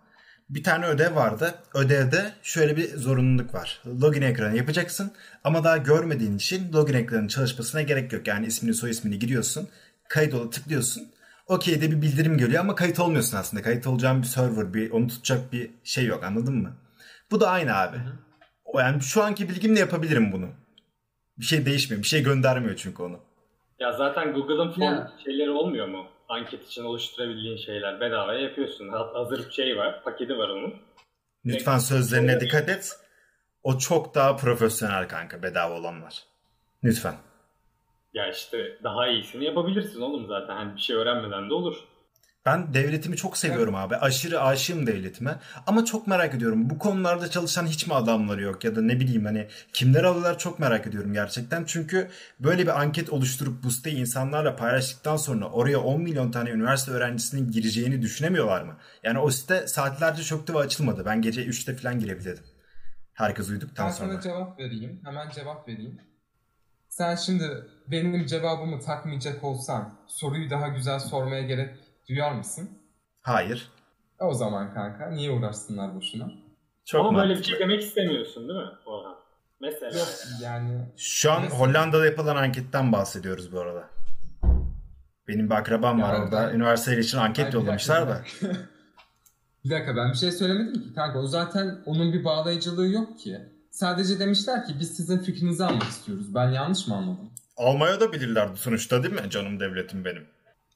Bir 0.49 0.63
tane 0.63 0.85
ödev 0.85 1.15
vardı. 1.15 1.55
Ödevde 1.73 2.33
şöyle 2.43 2.77
bir 2.77 2.97
zorunluluk 2.97 3.53
var. 3.53 3.81
Login 4.01 4.21
ekranı 4.21 4.57
yapacaksın 4.57 5.11
ama 5.43 5.63
daha 5.63 5.77
görmediğin 5.77 6.35
için 6.37 6.73
login 6.73 6.93
ekranının 6.93 7.27
çalışmasına 7.27 7.81
gerek 7.81 8.13
yok. 8.13 8.27
Yani 8.27 8.45
ismini 8.45 8.73
soy 8.73 8.89
ismini 8.89 9.19
giriyorsun. 9.19 9.69
Kayıt 10.07 10.33
ola 10.33 10.49
tıklıyorsun. 10.49 11.11
Okey'de 11.47 11.91
bir 11.91 12.01
bildirim 12.01 12.37
geliyor 12.37 12.61
ama 12.61 12.75
kayıt 12.75 12.99
olmuyorsun 12.99 13.37
aslında. 13.37 13.63
Kayıt 13.63 13.87
olacağın 13.87 14.21
bir 14.21 14.27
server, 14.27 14.73
bir 14.73 14.91
onu 14.91 15.07
tutacak 15.07 15.53
bir 15.53 15.71
şey 15.83 16.05
yok 16.05 16.23
anladın 16.23 16.55
mı? 16.55 16.73
Bu 17.31 17.39
da 17.39 17.49
aynı 17.49 17.75
abi. 17.75 17.97
O 17.97 18.28
Yani 18.75 19.01
şu 19.01 19.23
anki 19.23 19.49
bilgimle 19.49 19.79
yapabilirim 19.79 20.31
bunu. 20.31 20.47
Bir 21.37 21.45
şey 21.45 21.65
değişmiyor. 21.65 22.03
Bir 22.03 22.07
şey 22.07 22.23
göndermiyor 22.23 22.75
çünkü 22.75 23.03
onu. 23.03 23.19
Ya 23.79 23.91
zaten 23.91 24.33
Google'ın 24.33 24.71
form 24.71 24.81
Ya. 24.83 25.11
şeyleri 25.25 25.49
olmuyor 25.51 25.87
mu? 25.87 26.05
Anket 26.29 26.65
için 26.67 26.83
oluşturabildiğin 26.83 27.57
şeyler 27.57 27.99
bedavaya 27.99 28.39
yapıyorsun. 28.39 28.89
Ha- 28.89 29.09
Hazır 29.13 29.45
bir 29.47 29.51
şey 29.51 29.77
var, 29.77 30.03
paketi 30.03 30.37
var 30.37 30.49
onun. 30.49 30.73
Lütfen 31.45 31.77
sözlerine 31.77 32.39
dikkat 32.39 32.69
et. 32.69 32.99
O 33.63 33.77
çok 33.77 34.15
daha 34.15 34.35
profesyonel 34.35 35.07
kanka 35.07 35.43
bedava 35.43 35.75
olanlar. 35.75 36.23
Lütfen. 36.83 37.15
Ya 38.13 38.29
işte 38.29 38.77
daha 38.83 39.07
iyisini 39.07 39.45
yapabilirsin 39.45 40.01
oğlum 40.01 40.27
zaten. 40.27 40.55
Hani 40.55 40.75
bir 40.75 40.81
şey 40.81 40.95
öğrenmeden 40.95 41.49
de 41.49 41.53
olur. 41.53 41.75
Ben 42.45 42.73
devletimi 42.73 43.17
çok 43.17 43.37
seviyorum 43.37 43.75
abi. 43.75 43.95
Aşırı 43.95 44.41
aşığım 44.41 44.87
devletime. 44.87 45.39
Ama 45.67 45.85
çok 45.85 46.07
merak 46.07 46.33
ediyorum. 46.33 46.69
Bu 46.69 46.79
konularda 46.79 47.29
çalışan 47.29 47.65
hiç 47.67 47.87
mi 47.87 47.93
adamları 47.93 48.41
yok? 48.41 48.63
Ya 48.63 48.75
da 48.75 48.81
ne 48.81 48.99
bileyim 48.99 49.25
hani 49.25 49.47
kimler 49.73 50.03
alıyorlar 50.03 50.37
çok 50.39 50.59
merak 50.59 50.87
ediyorum 50.87 51.13
gerçekten. 51.13 51.63
Çünkü 51.65 52.09
böyle 52.39 52.63
bir 52.63 52.81
anket 52.81 53.09
oluşturup 53.09 53.63
bu 53.63 53.71
siteyi 53.71 53.95
insanlarla 53.95 54.55
paylaştıktan 54.55 55.17
sonra 55.17 55.49
oraya 55.49 55.79
10 55.79 56.01
milyon 56.01 56.31
tane 56.31 56.49
üniversite 56.49 56.91
öğrencisinin 56.91 57.51
gireceğini 57.51 58.01
düşünemiyorlar 58.01 58.61
mı? 58.61 58.77
Yani 59.03 59.19
o 59.19 59.29
site 59.29 59.67
saatlerce 59.67 60.23
çöktü 60.23 60.53
ve 60.53 60.57
açılmadı. 60.57 61.05
Ben 61.05 61.21
gece 61.21 61.45
3'te 61.45 61.75
falan 61.75 61.99
girebildim. 61.99 62.39
Herkes 63.13 63.49
uyuduktan 63.49 63.87
Ben 63.87 63.91
sonra. 63.91 64.11
sana 64.11 64.21
cevap 64.21 64.59
vereyim. 64.59 65.01
Hemen 65.05 65.29
cevap 65.29 65.67
vereyim. 65.67 66.01
Sen 66.89 67.15
şimdi 67.15 67.43
benim 67.87 68.25
cevabımı 68.25 68.79
takmayacak 68.79 69.43
olsan 69.43 69.99
soruyu 70.07 70.49
daha 70.49 70.67
güzel 70.67 70.99
sormaya 70.99 71.41
gerek 71.41 71.88
duyar 72.09 72.31
mısın? 72.31 72.69
Hayır. 73.21 73.71
E 74.21 74.23
O 74.23 74.33
zaman 74.33 74.73
kanka 74.73 75.09
niye 75.09 75.31
uğraşsınlar 75.31 75.95
boşuna? 75.95 76.31
Çok 76.85 77.05
Ama 77.05 77.19
böyle 77.21 77.37
bir 77.37 77.43
şey 77.43 77.59
demek 77.59 77.81
istemiyorsun 77.81 78.47
değil 78.49 78.59
mi 78.59 78.65
Orhan? 78.85 79.15
Mesela. 79.61 79.99
Yok 79.99 80.07
yani 80.43 80.81
Şu 80.97 81.31
an 81.31 81.41
Mesela- 81.41 81.59
Hollanda'da 81.59 82.05
yapılan 82.05 82.35
anketten 82.35 82.91
bahsediyoruz 82.91 83.51
bu 83.51 83.59
arada. 83.59 83.89
Benim 85.27 85.49
bir 85.49 85.55
akrabam 85.55 86.01
var 86.01 86.13
Ya 86.13 86.23
orada. 86.23 86.49
ben- 86.49 86.55
Üniversiteler 86.55 86.97
için 86.97 87.17
anket 87.17 87.47
bir 87.47 87.53
yollamışlar 87.53 88.07
da. 88.07 88.09
dakika, 88.13 88.45
bir 88.45 88.49
dakika. 88.49 88.63
bir 89.65 89.69
dakika 89.69 89.95
ben 89.95 90.11
bir 90.11 90.17
şey 90.17 90.31
söylemedim 90.31 90.73
ki 90.83 90.93
kanka. 90.95 91.19
O 91.19 91.27
zaten 91.27 91.81
onun 91.85 92.13
bir 92.13 92.23
bağlayıcılığı 92.23 92.87
yok 92.87 93.19
ki. 93.19 93.37
Sadece 93.71 94.19
demişler 94.19 94.65
ki 94.65 94.73
biz 94.79 94.95
sizin 94.95 95.17
fikrinizi 95.17 95.63
almak 95.65 95.83
istiyoruz. 95.83 96.35
Ben 96.35 96.49
yanlış 96.49 96.87
mı 96.87 96.95
anladım? 96.95 97.29
Almaya 97.57 97.99
da 97.99 98.11
bilirlerdi 98.13 98.57
sonuçta 98.57 99.03
değil 99.03 99.13
mi 99.21 99.29
canım 99.29 99.59
devletim 99.59 100.05
benim? 100.05 100.27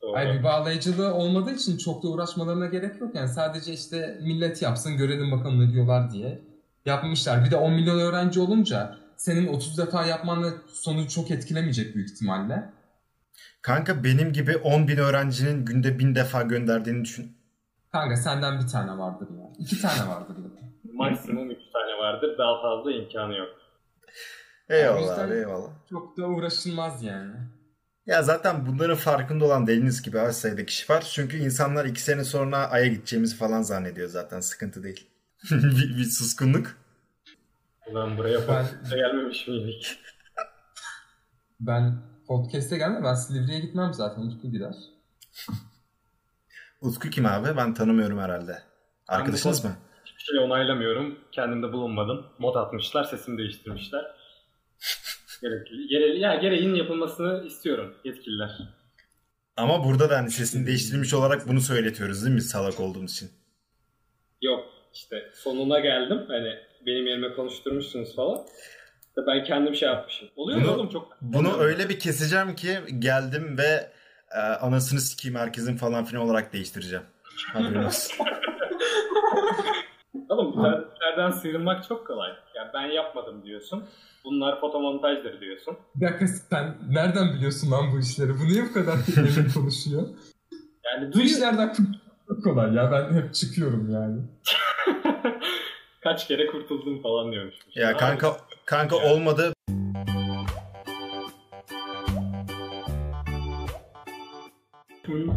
Doğru. 0.04 0.18
Ay 0.18 0.34
bir 0.34 0.44
bağlayıcılığı 0.44 1.14
olmadığı 1.14 1.52
için 1.52 1.78
çok 1.78 2.04
da 2.04 2.08
uğraşmalarına 2.08 2.66
gerek 2.66 3.02
yok. 3.02 3.16
Yani 3.16 3.28
sadece 3.30 3.74
işte 3.74 4.18
millet 4.22 4.62
yapsın 4.62 4.98
görelim 4.98 5.32
bakalım 5.32 5.60
ne 5.60 5.74
diyorlar 5.74 6.12
diye 6.12 6.42
yapmışlar. 6.86 7.46
Bir 7.46 7.52
de 7.52 7.56
10 7.56 7.74
milyon 7.74 8.00
öğrenci 8.00 8.40
olunca 8.40 8.98
senin 9.18 9.48
30 9.48 9.78
defa 9.78 10.06
yapmanla 10.06 10.50
sonucu 10.68 11.10
çok 11.10 11.32
etkilemeyecek 11.32 11.96
büyük 11.96 12.10
ihtimalle. 12.12 12.70
Kanka 13.62 14.04
benim 14.04 14.34
gibi 14.34 14.58
10 14.58 14.88
bin 14.88 14.98
öğrencinin 14.98 15.66
günde 15.66 16.00
bin 16.00 16.16
defa 16.16 16.42
gönderdiğini 16.42 17.04
düşün. 17.04 17.38
Kanka 17.92 18.16
senden 18.16 18.60
bir 18.60 18.68
tane 18.68 18.98
vardır 18.98 19.28
ya. 19.38 19.50
İki 19.60 19.82
tane 19.82 20.10
vardır 20.10 20.36
ya. 20.38 20.64
Maksimum 20.94 21.52
3 21.52 21.58
tane 21.74 21.98
vardır. 21.98 22.38
Daha 22.38 22.62
fazla 22.62 22.92
imkanı 22.92 23.38
yok. 23.38 23.50
Eyvallah 24.70 25.20
abi 25.20 25.34
eyvallah. 25.34 25.70
Çok 25.90 26.18
da 26.18 26.28
uğraşılmaz 26.28 27.04
yani. 27.04 27.34
Ya 28.06 28.24
zaten 28.24 28.66
bunların 28.66 28.96
farkında 28.96 29.46
olan 29.46 29.68
değiliniz 29.68 30.02
gibi 30.02 30.20
az 30.20 30.38
sayıda 30.42 30.66
kişi 30.66 30.94
var. 30.94 31.02
Çünkü 31.14 31.38
insanlar 31.38 31.86
iki 31.86 32.02
sene 32.02 32.24
sonra 32.24 32.58
Ay'a 32.58 32.88
gideceğimizi 32.88 33.36
falan 33.36 33.62
zannediyor 33.62 34.10
zaten. 34.10 34.40
Sıkıntı 34.40 34.84
değil. 34.84 35.08
bir, 35.52 35.98
bir 35.98 36.06
suskunluk. 36.06 36.78
Ulan 37.88 38.18
buraya 38.18 38.48
Ben- 38.48 38.66
ben... 38.92 38.98
gelmemiş 38.98 39.48
miydik? 39.48 40.00
Ben 41.60 42.02
podcast'e 42.28 42.78
gelmem. 42.78 43.04
Ben 43.04 43.14
Silivri'ye 43.14 43.60
gitmem 43.60 43.94
zaten. 43.94 44.22
Utku 44.22 44.52
gider. 44.52 44.76
Utku 46.82 47.10
kim 47.10 47.26
abi? 47.26 47.58
Ben 47.58 47.74
tanımıyorum 47.74 48.20
herhalde. 48.20 48.64
Arkadaşınız 49.08 49.64
mı? 49.64 49.72
Hiçbir 50.06 50.24
şey 50.24 50.40
onaylamıyorum. 50.40 51.20
Kendimde 51.32 51.74
bulunmadım. 51.74 52.26
Mod 52.40 52.56
atmışlar, 52.56 53.04
sesimi 53.04 53.38
değiştirmişler. 53.38 54.06
Gerekli, 55.44 55.88
gere, 55.88 56.18
ya 56.18 56.36
gereğinin 56.36 56.76
yapılmasını 56.76 57.44
istiyorum 57.48 57.96
yetkililer. 58.04 58.50
Ama 59.58 59.84
burada 59.84 60.10
da 60.10 60.18
hani 60.18 60.32
sesini 60.32 60.68
değiştirmiş 60.68 61.14
olarak 61.14 61.48
bunu 61.48 61.62
söyletiyoruz 61.62 62.24
değil 62.26 62.36
mi 62.36 62.42
salak 62.42 62.80
olduğumuz 62.80 63.12
için? 63.12 63.30
Yok 64.42 64.66
işte 64.94 65.30
sonuna 65.34 65.80
geldim. 65.80 66.22
Hani 66.28 66.56
benim 66.86 67.08
yerime 67.08 67.34
konuşturmuşsunuz 67.34 68.16
falan. 68.16 68.46
Ben 69.28 69.44
kendim 69.44 69.76
şey 69.76 69.90
yapmışım. 69.90 70.30
Oluyor 70.36 70.60
mu 70.60 70.66
Bunu- 70.66 70.74
oğlum 70.76 70.90
çok? 70.90 71.18
Bunu 71.22 71.58
öyle 71.58 71.90
bir 71.90 72.00
keseceğim 72.00 72.56
ki 72.56 72.78
geldim 73.00 73.58
ve 73.58 73.92
e, 74.36 74.40
anasını 74.40 75.00
sikeyim 75.02 75.38
herkesin 75.38 75.78
falan 75.78 76.06
filan 76.06 76.24
olarak 76.24 76.54
değiştireceğim. 76.54 77.06
Haberin 77.54 77.84
olsun. 77.84 78.26
Oğlum 80.34 80.54
bu 80.58 80.64
derdlerden 80.64 81.32
sıyrılmak 81.32 81.88
çok 81.88 82.08
kolay. 82.08 82.30
Yani 82.56 82.70
ben 82.74 82.82
yapmadım 82.86 83.44
diyorsun. 83.46 83.84
Bunlar 84.26 84.60
fotomontajdır 84.62 85.42
diyorsun. 85.42 85.78
Bir 85.96 86.06
dakika 86.08 86.28
sen 86.28 86.76
nereden 86.90 87.34
biliyorsun 87.34 87.72
lan 87.72 87.86
bu 87.94 88.00
işleri? 88.00 88.30
Bu 88.40 88.44
niye 88.44 88.64
bu 88.70 88.74
kadar 88.74 88.94
emin 89.18 89.50
konuşuyor? 89.54 90.04
Yani 90.86 91.14
Bu 91.14 91.20
işlerden 91.22 91.74
çok 92.28 92.44
kolay 92.44 92.74
ya. 92.74 92.92
Ben 92.92 93.14
hep 93.14 93.34
çıkıyorum 93.34 93.90
yani. 93.94 94.22
kaç 96.04 96.28
kere 96.28 96.48
kurtuldum 96.48 97.02
falan 97.02 97.32
diyormuş. 97.32 97.56
ya 97.76 97.98
kanka 97.98 98.38
kanka 98.66 98.96
Ya. 98.96 99.14
olmadı. 99.14 99.54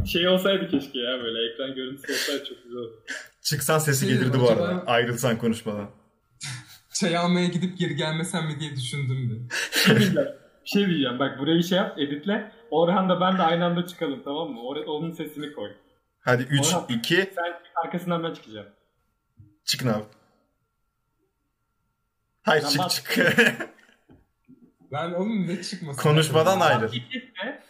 Şey 0.07 0.29
olsaydı 0.29 0.69
keşke 0.69 0.99
ya 0.99 1.21
böyle 1.23 1.53
ekran 1.53 1.75
görüntüsü 1.75 2.13
olsaydı 2.13 2.45
çok 2.45 2.65
güzel 2.65 2.79
olurdu. 2.79 3.01
Çıksan 3.47 3.79
sesi 3.79 4.07
Şey, 4.07 4.15
gelirdi 4.15 4.41
bu 4.41 4.45
acaba- 4.51 4.63
arada. 4.63 4.85
Ayrılsan 4.87 5.39
konuşmadan. 5.39 5.91
Çay 6.93 7.17
almaya 7.17 7.47
gidip 7.47 7.79
geri 7.79 7.97
gelmesem 7.97 8.47
mi 8.47 8.61
diye 8.61 8.77
düşündüm 8.77 9.31
de. 9.31 9.55
Bir 9.75 9.79
şey 9.79 9.97
diyeceğim. 9.99 10.29
Bir 10.65 10.69
şey 10.71 10.87
diyeceğim. 10.87 11.19
Bak 11.19 11.39
burayı 11.39 11.63
şey 11.65 11.79
yap, 11.79 11.99
editle. 11.99 12.53
Orhan 12.71 13.09
da 13.09 13.21
ben 13.21 13.39
de 13.39 13.43
aynı 13.43 13.65
anda 13.65 13.87
çıkalım 13.87 14.23
tamam 14.25 14.51
mı? 14.51 14.61
Or- 14.61 14.85
onun 14.85 15.13
sesini 15.13 15.53
koy. 15.53 15.71
Hadi 16.21 16.43
3 16.43 16.61
Orhan. 16.75 16.87
2 16.89 17.15
Sen 17.35 17.61
arkasından 17.85 18.25
ben 18.25 18.35
çıkacağım. 18.35 18.67
çıkın 19.65 19.89
abi. 19.89 20.05
Hayır 22.43 22.63
Ben 22.65 22.69
çık 22.69 22.79
bas- 22.81 22.95
çık. 22.95 23.19
Ben 24.93 25.13
oğlum 25.13 25.47
ne 25.47 25.63
çıkmasın? 25.63 26.03
Konuşmadan 26.03 26.61
ayrı. 26.61 26.87
Gitme. 26.87 27.63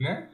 Ne? 0.00 0.30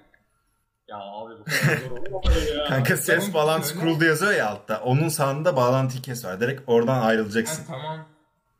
Ya 0.88 0.96
abi 0.98 1.34
bu 1.38 1.44
kadar 1.44 1.76
zor 1.76 1.90
olur 1.96 2.10
mu 2.10 2.20
ya? 2.58 2.64
Kanka 2.64 2.96
ses 2.96 3.18
Tamam, 3.18 3.34
bağlantı 3.34 3.78
kuruldu 3.80 4.04
yazıyor 4.04 4.32
ya 4.32 4.48
altta. 4.50 4.80
Onun 4.80 5.08
sağında 5.08 5.56
bağlantıyı 5.56 6.02
kes 6.02 6.24
var. 6.24 6.40
Direkt 6.40 6.62
oradan 6.66 6.94
Ha, 6.94 7.00
ayrılacaksın. 7.00 7.64
tamam. 7.66 8.06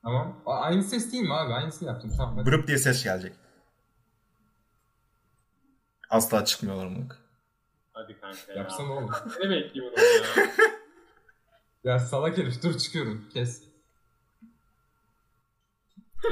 Tamam. 0.03 0.37
A- 0.47 0.55
Aynı 0.61 0.83
ses 0.85 1.13
değil 1.13 1.23
mi 1.23 1.35
abi? 1.35 1.53
Aynısını 1.55 1.89
yaptım. 1.89 2.13
Tamam. 2.17 2.37
Hadi. 2.37 2.47
Bırıp 2.47 2.67
diye 2.69 2.79
ses 2.79 3.05
gelecek. 3.05 3.33
Asla 6.11 6.45
çıkmıyorlar 6.45 6.87
onu. 6.87 6.97
Hadi 7.93 8.21
kanka 8.21 8.39
ya. 8.53 8.59
Yapsana 8.59 8.93
oğlum. 8.93 9.11
Ne 9.45 9.51
bekliyorum 9.51 9.95
ya? 9.99 10.45
Ya 11.85 11.99
salak 11.99 12.39
herif 12.39 12.63
dur 12.63 12.79
çıkıyorum. 12.79 13.29
Kes. 13.35 13.63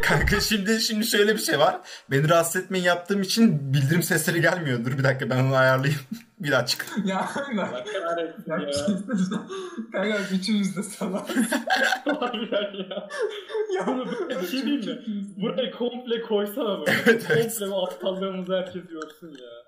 Kanka 0.02 0.40
şimdi 0.40 0.80
şimdi 0.80 1.06
şöyle 1.06 1.34
bir 1.34 1.38
şey 1.38 1.58
var. 1.58 1.80
Beni 2.10 2.28
rahatsız 2.28 2.62
etmeyin 2.62 2.84
yaptığım 2.84 3.22
için 3.22 3.74
bildirim 3.74 4.02
sesleri 4.02 4.40
gelmiyor. 4.40 4.84
Dur 4.84 4.98
bir 4.98 5.04
dakika 5.04 5.30
ben 5.30 5.44
onu 5.44 5.54
ayarlayayım. 5.54 6.00
bir 6.40 6.52
daha 6.52 6.66
çık. 6.66 6.86
ya 7.04 7.28
aynen. 8.48 8.72
Şey. 8.72 8.94
Kanka 9.92 10.18
üçümüz 10.32 10.76
de 10.76 10.82
salak. 10.82 11.30
Ya. 12.90 13.08
ya 13.74 13.86
Bunu 13.86 14.28
bir 14.42 14.46
şey 14.46 14.62
diyeyim 14.62 14.86
mi? 14.86 15.26
Burayı 15.36 15.72
komple 15.72 16.22
koysana 16.22 16.80
böyle. 16.80 16.90
Evet, 16.90 17.26
evet. 17.30 17.58
komple 17.58 17.70
bu 17.70 17.86
aptallığımızı 17.86 18.56
herkes 18.56 18.82
görsün 18.86 19.28
ya. 19.28 19.66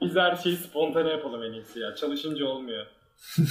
Biz 0.00 0.16
her 0.16 0.36
şeyi 0.36 0.56
spontane 0.56 1.10
yapalım 1.10 1.42
en 1.42 1.52
iyisi 1.52 1.80
ya. 1.80 1.94
Çalışınca 1.94 2.44
olmuyor. 2.44 2.86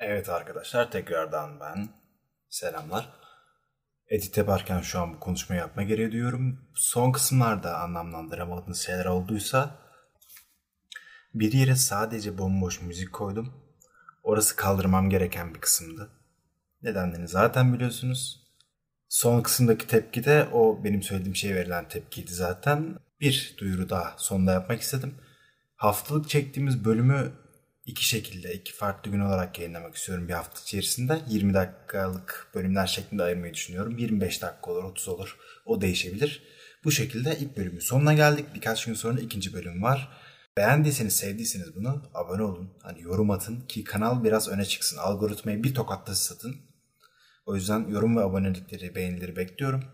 Evet 0.00 0.28
arkadaşlar 0.28 0.90
tekrardan 0.90 1.60
ben. 1.60 1.88
Selamlar. 2.48 3.08
Edit 4.08 4.36
yaparken 4.36 4.80
şu 4.80 5.00
an 5.00 5.14
bu 5.14 5.20
konuşmayı 5.20 5.60
yapma 5.60 5.82
gereği 5.82 6.12
duyuyorum. 6.12 6.60
Son 6.74 7.12
kısımlarda 7.12 7.78
anlamlandıramadığınız 7.78 8.78
şeyler 8.78 9.04
olduysa 9.04 9.78
bir 11.34 11.52
yere 11.52 11.76
sadece 11.76 12.38
bomboş 12.38 12.82
müzik 12.82 13.12
koydum. 13.12 13.54
Orası 14.22 14.56
kaldırmam 14.56 15.10
gereken 15.10 15.54
bir 15.54 15.60
kısımdı. 15.60 16.10
Nedenlerini 16.82 17.28
zaten 17.28 17.74
biliyorsunuz. 17.74 18.48
Son 19.08 19.42
kısımdaki 19.42 19.86
tepki 19.86 20.24
de 20.24 20.48
o 20.52 20.84
benim 20.84 21.02
söylediğim 21.02 21.36
şeye 21.36 21.54
verilen 21.54 21.88
tepkiydi 21.88 22.32
zaten. 22.32 22.96
Bir 23.20 23.56
duyuru 23.58 23.88
daha 23.88 24.14
sonda 24.16 24.52
yapmak 24.52 24.80
istedim. 24.80 25.14
Haftalık 25.76 26.28
çektiğimiz 26.28 26.84
bölümü 26.84 27.32
iki 27.88 28.04
şekilde, 28.08 28.54
iki 28.54 28.72
farklı 28.72 29.10
gün 29.10 29.20
olarak 29.20 29.58
yayınlamak 29.58 29.94
istiyorum 29.94 30.28
bir 30.28 30.32
hafta 30.32 30.60
içerisinde. 30.62 31.20
20 31.28 31.54
dakikalık 31.54 32.50
bölümler 32.54 32.86
şeklinde 32.86 33.22
ayırmayı 33.22 33.54
düşünüyorum. 33.54 33.98
25 33.98 34.42
dakika 34.42 34.70
olur, 34.70 34.84
30 34.84 35.08
olur. 35.08 35.36
O 35.64 35.80
değişebilir. 35.80 36.42
Bu 36.84 36.90
şekilde 36.90 37.38
ilk 37.38 37.56
bölümün 37.56 37.80
sonuna 37.80 38.14
geldik. 38.14 38.46
Birkaç 38.54 38.84
gün 38.84 38.94
sonra 38.94 39.20
ikinci 39.20 39.52
bölüm 39.52 39.82
var. 39.82 40.08
Beğendiyseniz, 40.56 41.16
sevdiyseniz 41.16 41.76
bunu 41.76 42.10
abone 42.14 42.42
olun. 42.42 42.78
Hani 42.82 43.02
yorum 43.02 43.30
atın 43.30 43.60
ki 43.60 43.84
kanal 43.84 44.24
biraz 44.24 44.48
öne 44.48 44.64
çıksın. 44.64 44.98
Algoritmayı 44.98 45.64
bir 45.64 45.74
tokatta 45.74 46.14
satın. 46.14 46.56
O 47.46 47.54
yüzden 47.54 47.88
yorum 47.88 48.16
ve 48.16 48.20
abonelikleri, 48.20 48.94
beğenileri 48.94 49.36
bekliyorum. 49.36 49.84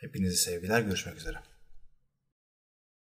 Hepinizi 0.00 0.36
sevgiler. 0.36 0.80
Görüşmek 0.80 1.16
üzere. 1.16 1.47